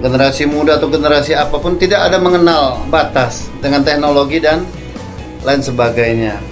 generasi 0.02 0.50
muda 0.50 0.83
atau 0.83 0.90
generasi 0.90 1.31
apa 1.33 1.55
pun 1.62 1.78
tidak 1.78 2.11
ada 2.11 2.18
mengenal 2.18 2.83
batas 2.90 3.46
dengan 3.62 3.87
teknologi 3.87 4.42
dan 4.42 4.66
lain 5.46 5.62
sebagainya. 5.62 6.42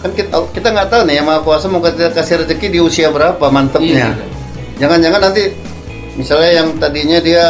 Kan 0.00 0.10
kita 0.16 0.34
kita 0.56 0.68
nggak 0.72 0.88
tahu 0.88 1.02
nih 1.06 1.20
yang 1.20 1.26
Maha 1.28 1.44
Kuasa 1.44 1.68
mau 1.68 1.84
kita 1.84 2.10
kasih 2.10 2.42
rezeki 2.42 2.66
di 2.72 2.78
usia 2.80 3.12
berapa 3.12 3.44
mantepnya. 3.52 4.16
Iya. 4.16 4.26
Jangan-jangan 4.80 5.20
nanti 5.20 5.52
misalnya 6.16 6.50
yang 6.64 6.68
tadinya 6.80 7.18
dia 7.20 7.44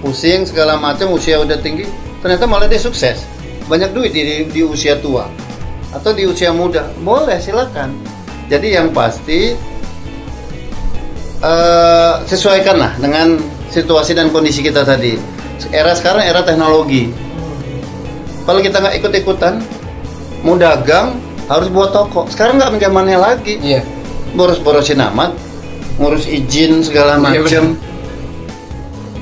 pusing 0.00 0.46
segala 0.46 0.78
macam 0.78 1.10
usia 1.12 1.42
udah 1.42 1.58
tinggi, 1.58 1.84
ternyata 2.22 2.46
malah 2.46 2.70
dia 2.70 2.78
sukses. 2.78 3.26
Banyak 3.66 3.90
duit 3.94 4.14
di, 4.14 4.46
di, 4.46 4.62
usia 4.62 4.98
tua 4.98 5.26
atau 5.90 6.10
di 6.14 6.26
usia 6.26 6.54
muda. 6.54 6.86
Boleh 7.02 7.38
silakan. 7.42 7.94
Jadi 8.46 8.78
yang 8.78 8.94
pasti 8.94 9.58
eh, 11.42 12.14
sesuaikanlah 12.26 12.98
dengan 13.02 13.38
situasi 13.70 14.14
dan 14.14 14.30
kondisi 14.30 14.62
kita 14.62 14.86
tadi. 14.86 15.18
Era 15.74 15.96
sekarang 15.98 16.22
era 16.22 16.46
teknologi. 16.46 17.10
Kalau 18.46 18.62
kita 18.62 18.78
nggak 18.78 19.02
ikut-ikutan, 19.02 19.58
mau 20.46 20.54
dagang 20.54 21.18
harus 21.50 21.66
buat 21.72 21.90
toko. 21.90 22.30
Sekarang 22.30 22.62
nggak 22.62 22.78
zamannya 22.78 23.18
lagi 23.18 23.58
Iya. 23.58 23.82
boros-borosin 24.36 25.00
amat 25.00 25.32
ngurus 25.96 26.28
izin 26.28 26.84
segala 26.84 27.16
Iya, 27.16 27.24
macem 27.24 27.64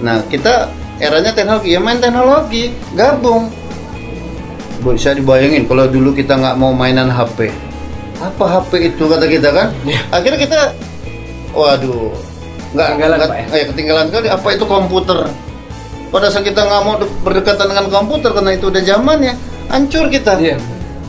nah 0.03 0.21
kita 0.27 0.69
eranya 0.99 1.33
teknologi 1.33 1.73
ya 1.73 1.81
main 1.81 2.03
teknologi 2.03 2.75
gabung 2.99 3.49
bisa 4.81 5.13
dibayangin 5.13 5.65
kalau 5.65 5.87
dulu 5.87 6.11
kita 6.11 6.35
nggak 6.35 6.57
mau 6.57 6.71
mainan 6.71 7.07
HP 7.07 7.53
apa 8.19 8.45
HP 8.49 8.71
itu 8.89 9.05
kata 9.05 9.27
kita 9.27 9.49
kan 9.51 9.69
Iya. 9.83 10.01
akhirnya 10.11 10.41
kita 10.41 10.61
waduh 11.51 12.11
nggak 12.75 12.87
Ketinggalan, 12.89 13.17
nggak- 13.17 13.33
ya? 13.33 13.45
eh, 13.55 13.65
ketinggalan 13.71 14.05
sekali 14.09 14.29
apa 14.29 14.49
itu 14.51 14.65
komputer 14.65 15.19
pada 16.09 16.27
saat 16.27 16.43
kita 16.43 16.61
nggak 16.61 16.83
mau 16.83 16.95
de- 16.97 17.15
berdekatan 17.23 17.67
dengan 17.69 17.87
komputer 17.89 18.31
karena 18.31 18.51
itu 18.53 18.67
udah 18.67 18.83
zamannya 18.83 19.35
hancur 19.69 20.07
kita 20.09 20.35
Iya. 20.37 20.57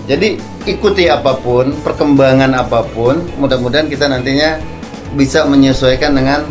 jadi 0.06 0.38
ikuti 0.65 1.06
apa 1.06 1.38
pun, 1.38 1.78
perkembangan 1.82 2.49
apa 2.51 2.82
pun, 2.88 3.21
mudah-mudahan 3.38 3.86
kita 3.86 4.06
nantinya 4.06 4.58
bisa 5.13 5.45
menyesuaikan 5.45 6.10
dengan 6.12 6.41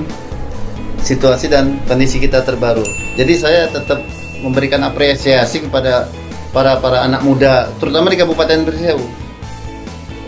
situasi 1.03 1.50
dan 1.50 1.83
kondisi 1.85 2.16
kita 2.16 2.40
terbaru. 2.40 2.87
Jadi 3.14 3.35
saya 3.35 3.66
tetap 3.66 3.98
memberikan 4.38 4.81
apresiasi 4.81 5.61
kepada 5.61 6.07
para 6.55 6.79
para 6.79 7.03
anak 7.03 7.21
muda, 7.21 7.67
terutama 7.77 8.09
di 8.09 8.17
Kabupaten 8.17 8.62
Bersewu. 8.62 9.03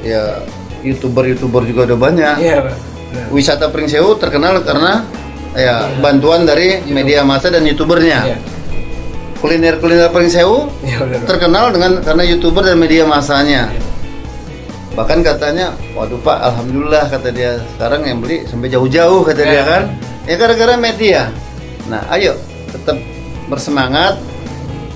Ya, 0.03 0.43
youtuber-youtuber 0.83 1.63
juga 1.63 1.87
udah 1.87 1.99
banyak. 2.01 2.35
Iya, 2.37 2.59
Pak. 2.63 2.77
Benar. 3.07 3.27
Wisata 3.31 3.71
Pringsewu 3.71 4.19
terkenal 4.19 4.61
karena 4.61 5.07
ya 5.55 5.87
bantuan 5.99 6.43
dari 6.43 6.83
media 6.85 7.23
massa 7.23 7.49
dan 7.49 7.63
youtubernya. 7.63 8.27
Iya. 8.27 8.39
Kuliner-kuliner 9.37 10.11
Pringsewu 10.11 10.67
Iya, 10.83 10.99
benar. 11.01 11.19
Pak. 11.23 11.27
terkenal 11.27 11.65
dengan 11.71 11.93
karena 12.03 12.23
youtuber 12.25 12.63
dan 12.63 12.77
media 12.77 13.07
masanya 13.07 13.71
bahkan 14.97 15.21
katanya 15.21 15.77
waduh 15.93 16.17
pak 16.17 16.41
alhamdulillah 16.41 17.05
kata 17.05 17.29
dia 17.29 17.61
sekarang 17.77 18.09
yang 18.09 18.17
beli 18.17 18.49
sampai 18.49 18.73
jauh-jauh 18.73 19.21
kata 19.23 19.45
dia 19.45 19.53
Ya. 19.53 19.63
kan 19.63 19.83
ya 20.25 20.35
gara-gara 20.41 20.73
media 20.81 21.29
nah 21.85 22.01
ayo 22.17 22.33
tetap 22.73 22.97
bersemangat 23.45 24.17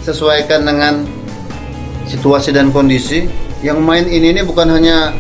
sesuaikan 0.01 0.65
dengan 0.65 1.05
situasi 2.11 2.51
dan 2.51 2.75
kondisi 2.75 3.31
yang 3.63 3.79
main 3.79 4.03
ini 4.11 4.35
ini 4.35 4.43
bukan 4.43 4.67
hanya 4.67 5.15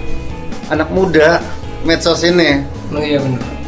anak 0.72 0.90
muda 0.90 1.38
medsos 1.86 2.26
ini. 2.26 2.66
Oh, 2.90 2.98
iya 2.98 3.22
benar. 3.22 3.60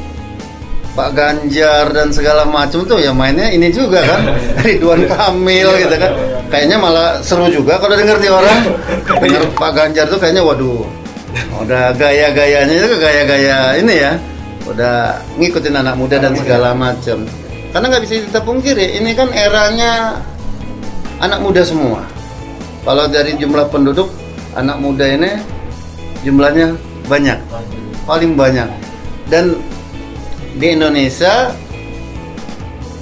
Pak 0.92 1.16
Ganjar 1.16 1.88
dan 1.96 2.12
segala 2.12 2.44
macam 2.44 2.84
tuh 2.84 3.00
ya 3.00 3.16
mainnya 3.16 3.48
ini 3.48 3.72
juga 3.72 4.04
kan 4.04 4.28
Ridwan 4.66 5.08
Kamil 5.08 5.68
gitu 5.80 5.96
kan. 5.96 6.12
kayaknya 6.52 6.76
malah 6.76 7.16
seru 7.24 7.48
juga 7.48 7.80
kalau 7.80 7.96
denger 7.96 8.20
di 8.20 8.28
orang. 8.28 8.58
Denger 9.24 9.42
Pak 9.56 9.72
Ganjar 9.72 10.04
tuh 10.10 10.20
kayaknya 10.20 10.44
waduh 10.44 10.84
udah 11.64 11.96
gaya-gayanya 11.96 12.74
itu 12.76 12.96
gaya-gaya 13.00 13.80
ini 13.80 13.94
ya. 14.04 14.12
Udah 14.68 15.16
ngikutin 15.40 15.74
anak 15.80 15.96
muda 15.96 16.20
dan 16.20 16.36
segala 16.36 16.76
macam. 16.76 17.24
Karena 17.72 17.86
nggak 17.88 18.02
bisa 18.04 18.20
kita 18.28 18.40
pungkiri 18.44 19.00
ini 19.00 19.16
kan 19.16 19.32
eranya 19.32 20.20
anak 21.24 21.40
muda 21.40 21.64
semua 21.64 22.04
kalau 22.82 23.06
dari 23.06 23.38
jumlah 23.38 23.70
penduduk 23.70 24.10
anak 24.58 24.76
muda 24.82 25.06
ini 25.06 25.38
jumlahnya 26.26 26.74
banyak 27.06 27.38
paling 28.06 28.34
banyak. 28.34 28.68
Dan 29.30 29.56
di 30.58 30.66
Indonesia 30.76 31.54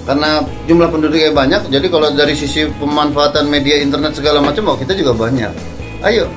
karena 0.07 0.43
jumlah 0.67 0.89
penduduknya 0.91 1.31
banyak 1.35 1.71
jadi 1.71 1.87
kalau 1.91 2.09
dari 2.15 2.33
sisi 2.35 2.67
pemanfaatan 2.79 3.47
media 3.47 3.79
internet 3.79 4.17
segala 4.17 4.41
macam 4.41 4.75
oh 4.75 4.77
kita 4.77 4.93
juga 4.97 5.17
banyak. 5.17 5.53
Ayo 6.05 6.29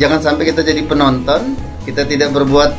jangan 0.00 0.20
sampai 0.20 0.48
kita 0.48 0.64
jadi 0.64 0.84
penonton 0.88 1.56
kita 1.84 2.06
tidak 2.08 2.32
berbuat 2.32 2.72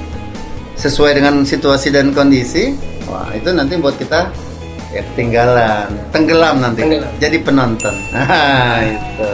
sesuai 0.80 1.22
dengan 1.22 1.46
situasi 1.46 1.94
dan 1.94 2.16
kondisi 2.18 2.74
wah 3.06 3.30
itu 3.36 3.54
nanti 3.54 3.78
buat 3.78 3.94
kita 4.00 4.34
ya 4.94 5.02
ketinggalan 5.14 5.90
tenggelam 6.10 6.56
nanti. 6.62 6.82
Tenggelam. 6.86 7.12
jadi 7.18 7.38
penonton. 7.42 7.96
Nah 8.14 8.80
itu 8.82 9.32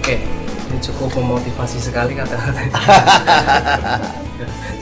Oke, 0.00 0.16
ini 0.16 0.80
cukup 0.80 1.12
memotivasi 1.20 1.76
sekali 1.76 2.16
kata-kata. 2.16 2.72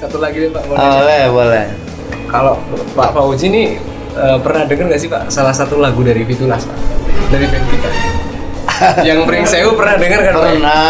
Satu 0.00 0.22
lagi 0.22 0.46
nih 0.46 0.50
Pak, 0.54 0.62
nanya. 0.70 0.94
boleh 0.94 1.22
boleh 1.34 1.66
kalau 2.30 2.54
Pak 2.94 3.10
Fauzi 3.10 3.50
ini 3.50 3.82
eh, 4.14 4.38
pernah 4.38 4.62
dengar 4.62 4.94
nggak 4.94 5.00
sih 5.02 5.10
Pak 5.10 5.26
salah 5.26 5.50
satu 5.50 5.82
lagu 5.82 6.06
dari 6.06 6.22
Fitulas 6.22 6.62
Pak 6.62 6.78
dari 7.34 7.50
band 7.50 7.66
kita? 7.66 7.90
Yang 9.02 9.26
Pring 9.26 9.42
Sewu 9.42 9.74
pernah 9.74 9.98
dengar 9.98 10.22
kan 10.22 10.38
Pak? 10.38 10.54
Pernah. 10.54 10.86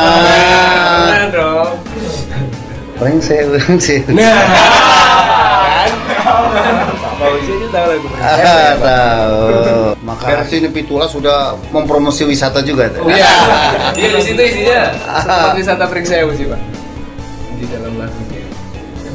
Pernah 1.09 1.29
dong. 1.33 1.69
Saya 3.25 3.49
prank 3.49 3.81
saya 3.81 4.05
Nah, 4.13 4.19
kan? 5.73 5.89
Pak 7.19 7.27
Fauzi 7.27 7.51
aja 7.51 7.67
tahu 7.69 7.87
lagu 7.91 8.07
Ah, 8.15 8.39
Pak? 8.39 8.75
tahu. 8.79 9.39
Makasih 10.09 10.57
ini 10.63 10.69
Pitula 10.71 11.05
sudah 11.05 11.59
mempromosi 11.69 12.23
wisata 12.23 12.63
juga. 12.63 12.87
Oh 12.97 13.11
iya, 13.11 13.27
iya 13.99 14.09
di 14.15 14.23
situ 14.23 14.39
isinya 14.39 14.95
seperti 14.95 15.59
wisata 15.59 15.85
Pring 15.91 16.07
Sewu 16.07 16.31
sih 16.33 16.47
Pak 16.47 16.61
di 17.59 17.67
dalam 17.67 17.99
lagunya. 17.99 18.39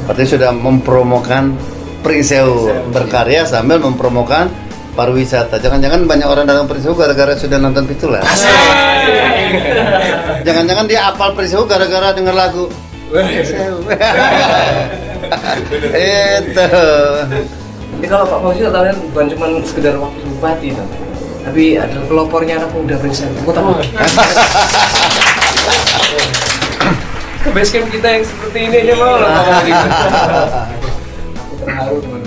Berarti 0.04 0.24
sudah 0.28 0.52
mempromokan 0.52 1.56
Pringsewu 2.04 2.92
berkarya 2.92 3.48
sambil 3.48 3.80
mempromokan 3.80 4.52
pariwisata. 4.92 5.56
Jangan-jangan 5.56 6.04
banyak 6.04 6.28
orang 6.28 6.44
datang 6.44 6.68
Pringsewu 6.68 6.92
gara-gara 6.92 7.32
sudah 7.34 7.56
nonton 7.56 7.88
Pitula. 7.88 8.20
Jangan-jangan 10.46 10.84
dia 10.84 11.08
apal 11.08 11.32
Pringsewu 11.32 11.64
gara-gara 11.64 12.12
denger 12.12 12.36
lagu 12.36 12.68
Pringsewu. 13.08 13.88
Itu. 15.88 16.68
Ini 18.04 18.12
kalau 18.12 18.28
Pak 18.28 18.36
Fauzi 18.44 18.68
kalian 18.68 19.00
bukan 19.16 19.32
cuma 19.32 19.48
sekedar 19.64 19.96
waktu 19.96 20.20
bupati 20.36 20.76
Pak. 20.76 20.88
tapi 21.48 21.80
ada 21.80 21.96
pelopornya 22.04 22.60
anak 22.60 22.68
muda 22.76 23.00
Pringsewu. 23.00 23.32
Kota. 23.48 23.64
Ke 27.40 27.48
basecamp 27.48 27.88
kita 27.88 28.08
yang 28.12 28.24
seperti 28.28 28.58
ini 28.68 28.76
aja 28.84 28.94
mau 29.00 29.16
loh 29.16 29.24
Pak 29.24 29.44
Fauzi. 29.48 29.72
Aku 31.32 31.54
terharu 31.64 31.96
teman. 32.04 32.20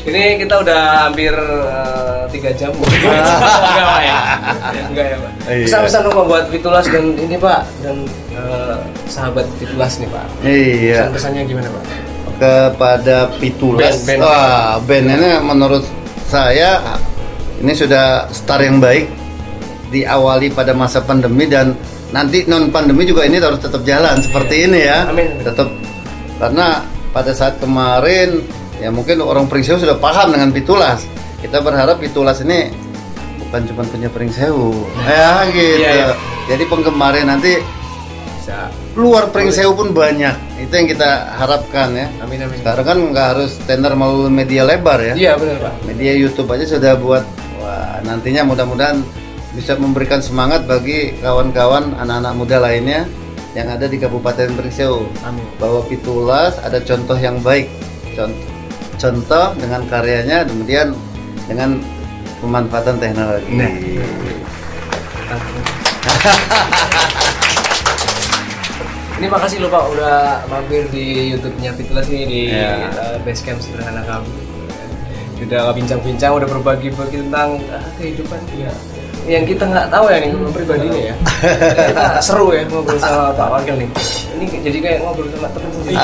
Ini 0.00 0.22
kita 0.40 0.54
udah 0.64 0.80
hampir 1.12 1.36
eh, 1.36 2.24
tiga 2.32 2.56
jam. 2.56 2.72
Enggak 2.72 3.84
Pak 3.84 4.00
ya? 4.00 4.16
Enggak 4.88 5.06
ya 5.12 5.16
Pak. 5.20 5.32
Iya. 5.44 5.64
Pesan-pesan 5.68 6.00
dong 6.08 6.24
buat 6.24 6.48
Fitulas 6.48 6.88
dan 6.88 7.04
ini 7.20 7.36
Pak 7.36 7.68
dan 7.84 7.96
eh, 8.32 8.80
sahabat 9.12 9.44
Fitulas 9.60 10.00
nih 10.00 10.08
Pak. 10.08 10.24
Iya. 10.40 11.04
Pesan-pesannya 11.04 11.44
gimana 11.44 11.68
Pak? 11.68 12.08
Kepada 12.40 13.30
Pitulas. 13.36 14.04
Band, 14.04 14.20
band. 14.20 14.20
Wah, 14.24 14.72
band 14.84 15.06
ini 15.10 15.30
menurut 15.44 15.84
saya 16.26 16.80
ini 17.60 17.72
sudah 17.76 18.30
start 18.32 18.64
yang 18.64 18.80
baik 18.80 19.10
diawali 19.90 20.54
pada 20.54 20.72
masa 20.72 21.02
pandemi 21.02 21.50
dan 21.50 21.74
nanti 22.14 22.46
non 22.46 22.70
pandemi 22.70 23.06
juga 23.06 23.26
ini 23.26 23.42
harus 23.42 23.58
tetap 23.58 23.82
jalan 23.82 24.18
seperti 24.22 24.70
ini 24.70 24.80
ya. 24.86 25.10
Amin. 25.10 25.40
Tetap 25.42 25.68
karena 26.40 26.86
pada 27.12 27.34
saat 27.34 27.58
kemarin 27.58 28.40
ya 28.80 28.88
mungkin 28.88 29.20
orang 29.20 29.44
Pringsewu 29.50 29.76
sudah 29.76 29.98
paham 30.00 30.32
dengan 30.32 30.48
Pitulas 30.50 31.04
kita 31.44 31.60
berharap 31.60 32.00
Pitulas 32.00 32.40
ini 32.40 32.72
bukan 33.46 33.60
cuma 33.68 33.82
punya 33.84 34.08
Pringsewu 34.08 34.72
ya 35.04 35.44
gitu 35.52 35.84
Iya, 35.84 35.90
iya. 35.92 36.06
jadi 36.48 36.64
penggemarnya 36.64 37.24
nanti 37.36 37.60
Bisa. 38.50 38.66
luar 38.98 39.30
Pringsewu 39.30 39.78
pun 39.78 39.94
banyak 39.94 40.34
itu 40.58 40.72
yang 40.74 40.90
kita 40.90 41.38
harapkan 41.38 41.94
ya 41.94 42.10
Amin 42.18 42.42
amin. 42.42 42.58
sekarang 42.58 42.82
kan 42.82 42.98
nggak 43.14 43.26
harus 43.38 43.54
tender 43.62 43.94
melalui 43.94 44.26
media 44.26 44.66
lebar 44.66 44.98
ya 44.98 45.14
Iya 45.14 45.32
benar 45.38 45.56
pak. 45.62 45.74
media 45.86 46.18
YouTube 46.18 46.50
aja 46.50 46.66
sudah 46.66 46.98
buat 46.98 47.22
wah 47.62 48.02
nantinya 48.02 48.42
mudah-mudahan 48.42 49.06
bisa 49.54 49.78
memberikan 49.78 50.18
semangat 50.18 50.66
bagi 50.66 51.14
kawan-kawan 51.22 51.94
anak-anak 51.94 52.34
muda 52.34 52.58
lainnya 52.58 53.06
yang 53.54 53.70
ada 53.70 53.86
di 53.86 53.98
Kabupaten 53.98 54.58
Pringsewu 54.58 55.06
Amin. 55.22 55.46
bahwa 55.62 55.86
Pitulas 55.86 56.58
ada 56.58 56.82
contoh 56.82 57.14
yang 57.14 57.38
baik 57.42 57.70
contoh, 58.18 58.50
contoh 58.98 59.46
dengan 59.54 59.86
karyanya 59.86 60.42
kemudian 60.42 60.90
dengan 61.46 61.78
pemanfaatan 62.42 62.98
teknologi 62.98 63.54
Nah. 63.54 63.70
Ini 69.20 69.28
makasih 69.28 69.60
loh 69.60 69.68
Pak 69.68 69.84
udah 69.92 70.48
mampir 70.48 70.88
di 70.88 71.36
YouTube-nya 71.36 71.76
Fitlas 71.76 72.08
nih 72.08 72.24
di 72.24 72.40
Ya. 72.56 72.88
eh, 72.88 73.20
Basecamp 73.20 73.60
sederhana 73.60 74.00
kami. 74.08 74.32
Udah 75.44 75.76
bincang-bincang, 75.76 76.40
udah 76.40 76.48
berbagi-bagi 76.48 77.28
tentang 77.28 77.60
ah, 77.68 77.84
kehidupan 78.00 78.40
ya. 78.56 78.72
Yang 79.28 79.44
kita 79.52 79.68
nggak 79.68 79.92
tahu 79.92 80.08
ya 80.08 80.24
nih 80.24 80.32
pribadinya 80.56 81.12
ya. 81.12 81.14
kita 81.92 82.04
seru 82.24 82.56
ya 82.56 82.64
ngobrol 82.64 82.96
sama 82.96 83.36
Pak 83.36 83.60
Wakil 83.60 83.84
nih. 83.84 83.88
Ini 84.40 84.44
jadi 84.64 84.78
kayak 84.80 84.98
ngobrol 85.04 85.28
sama 85.36 85.52
teman 85.52 85.68
sendiri. 85.68 86.00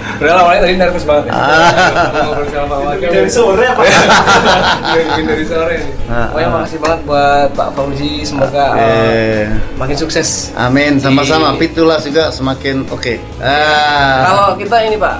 Asik, 0.14 0.20
asik. 0.20 0.22
Udah 0.22 0.34
awalnya 0.36 0.60
tadi 0.60 0.74
nervous 0.76 1.04
banget 1.04 1.24
ya. 1.24 1.32
ngobrol 2.20 2.46
sama 2.46 2.66
Pak 2.66 2.78
Wakil. 2.80 3.08
Dari 3.10 3.30
sore 3.30 3.64
apa? 3.64 3.82
Mungkin 4.94 5.24
dari 5.26 5.44
sore 5.44 5.74
nih. 5.76 5.90
Ah, 6.04 6.26
Pokoknya 6.28 6.46
ah. 6.46 6.54
makasih 6.54 6.78
banget 6.78 7.00
buat 7.02 7.48
Pak 7.50 7.68
Fauzi, 7.72 8.12
semoga 8.22 8.64
Eh, 8.76 9.42
makin 9.74 9.96
sukses. 9.96 10.28
amin 10.54 10.96
sama-sama 10.96 11.56
Pitulas 11.56 12.02
juga 12.02 12.28
semakin 12.28 12.84
oke 12.86 13.16
ah 13.38 14.20
Kalau 14.24 14.54
kita 14.54 14.76
ini 14.82 14.96
Pak, 14.96 15.16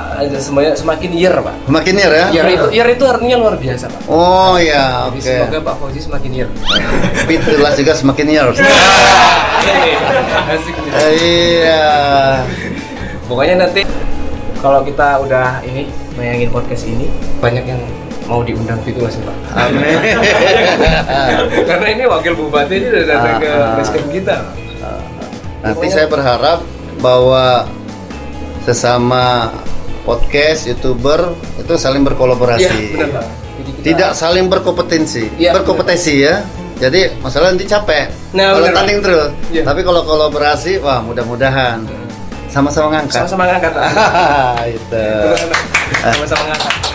semakin 0.75 1.11
year 1.11 1.35
Pak. 1.35 1.55
semakin 1.65 1.95
year 1.97 2.13
ya 2.13 2.27
Year 2.31 2.47
itu, 2.51 2.67
year 2.71 2.89
itu 2.91 3.05
artinya 3.05 3.37
luar 3.39 3.55
biasa 3.57 3.89
Pak. 3.89 4.01
oh 4.07 4.55
ya 4.57 5.09
Jadi 5.09 5.19
oke 5.19 5.25
semoga 5.25 5.59
Pak 5.63 5.75
Fauzi 5.79 6.01
semakin 6.01 6.31
year. 6.33 6.49
Pitulas 7.29 7.75
juga 7.75 7.93
semakin 7.93 8.27
year 8.29 8.47
Asik 10.47 10.77
nih. 10.77 10.93
Eh, 10.93 11.13
iya 11.17 11.85
Pokoknya 13.25 13.55
nanti 13.59 13.81
kalau 14.65 14.81
kita 14.81 15.21
udah 15.21 15.61
ini 15.63 15.85
bayangin 16.15 16.49
podcast 16.49 16.89
ini 16.89 17.05
banyak 17.37 17.65
yang 17.67 17.81
mau 18.25 18.41
diundang 18.41 18.81
gitu 18.83 18.97
mas 18.99 19.21
Pak. 19.21 19.37
amin 19.61 19.85
Karena 21.69 21.87
ini 21.91 22.05
wakil 22.05 22.33
bupati 22.33 22.73
ini 22.75 22.87
udah 22.89 23.05
datang 23.05 23.35
ke 23.37 23.47
Ah, 23.47 23.61
ah. 23.61 23.75
basecamp 23.77 24.09
kita. 24.09 24.37
Nanti 25.61 25.87
saya 25.89 26.07
berharap 26.09 26.65
bahwa 26.99 27.69
sesama 28.63 29.53
podcast, 30.03 30.65
youtuber 30.65 31.33
itu 31.57 31.73
saling 31.77 32.01
Iya 32.01 32.09
berkolaborasi. 32.09 32.79
benar 32.93 33.09
Pak. 33.11 33.27
Jadi 33.55 33.71
kita- 33.71 33.85
Tidak 33.85 34.11
saling 34.15 34.47
berkompetensi, 34.49 35.25
Iya, 35.37 35.51
berkompetensi 35.53 36.15
ya. 36.19 36.41
Jadi 36.75 37.21
masalah 37.21 37.53
nanti 37.53 37.65
capek. 37.65 38.09
Nah, 38.35 38.51
kalau 38.51 38.67
benar, 38.67 38.75
tanding 38.75 38.99
terus. 39.01 39.29
Iya. 39.49 39.63
Tapi 39.63 39.81
kalau 39.81 40.01
kolaborasi, 40.03 40.81
wah 40.81 41.01
mudah-mudahan 41.01 41.85
sama-sama 42.55 42.87
ngangkat. 42.95 43.27
sama-sama 43.27 43.51
ngangkat. 43.51 43.75
Itu. 44.79 45.07
sama-sama 46.15 46.43
ngangkat. 46.47 46.95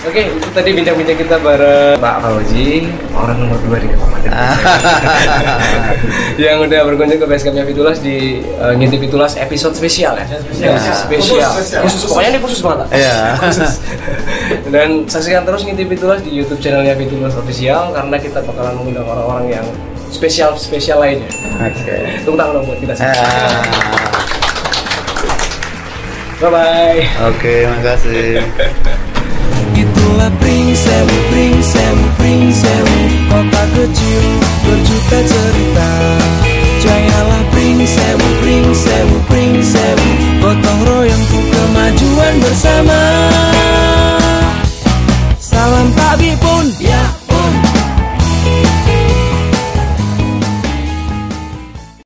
Oke, 0.00 0.32
itu 0.32 0.48
tadi 0.56 0.72
bincang-bincang 0.72 1.12
kita 1.12 1.36
bareng 1.44 2.00
Pak 2.00 2.24
Fauzi, 2.24 2.88
orang 3.12 3.36
nomor 3.36 3.60
dua 3.60 3.76
di 3.84 3.88
Kabupaten. 3.92 4.32
yang 6.40 6.64
udah 6.64 6.88
berkunjung 6.88 7.20
ke 7.20 7.28
basecampnya 7.28 7.68
Fitulas 7.68 8.00
di 8.00 8.40
uh, 8.64 8.72
ngintip 8.72 8.96
Fitulas 8.96 9.36
episode 9.36 9.76
spesial 9.76 10.16
ya. 10.16 10.24
Spesial. 10.24 10.72
Khusus 10.72 10.96
spesial. 11.04 11.50
Khusus 11.84 12.00
pokoknya 12.08 12.28
ini 12.32 12.40
khusus 12.40 12.60
banget. 12.64 12.88
Iya. 12.96 13.36
Khusus. 13.44 13.72
Dan 14.72 15.04
saksikan 15.04 15.44
terus 15.44 15.68
ngintip 15.68 15.92
Fitulas 15.92 16.24
di 16.24 16.32
YouTube 16.32 16.64
channelnya 16.64 16.96
Fitulas 16.96 17.36
Official 17.36 17.92
karena 17.92 18.16
kita 18.16 18.40
bakalan 18.40 18.72
mengundang 18.80 19.04
orang-orang 19.04 19.60
yang 19.60 19.66
spesial 20.08 20.56
spesial 20.56 21.04
lainnya. 21.04 21.28
Oke. 21.60 22.24
Tepuk 22.24 22.40
tangan 22.40 22.56
dong 22.56 22.72
buat 22.72 22.80
kita. 22.80 22.96
semua. 22.96 24.09
Bye 26.40 26.48
bye. 26.48 27.04
Oke, 27.28 27.36
okay, 27.36 27.60
makasih. 27.68 28.40
Itulah 29.76 30.32
Pringsewu, 30.40 31.16
Pringsewu, 31.28 32.04
Pringsewu 32.16 32.96
Kota 33.28 33.62
kecil 33.76 34.24
berjuta 34.64 35.18
cerita. 35.20 35.88
Jayalah 36.80 37.44
Pringsewu, 37.52 38.26
Pringsewu, 38.40 39.16
Pringsewu 39.28 40.08
Gotong 40.40 40.80
royongku 40.88 41.38
kemajuan 41.52 42.34
bersama. 42.40 43.00
Salam 45.36 45.92
Pak 45.92 46.24
Bipun, 46.24 46.72
ya. 46.80 46.99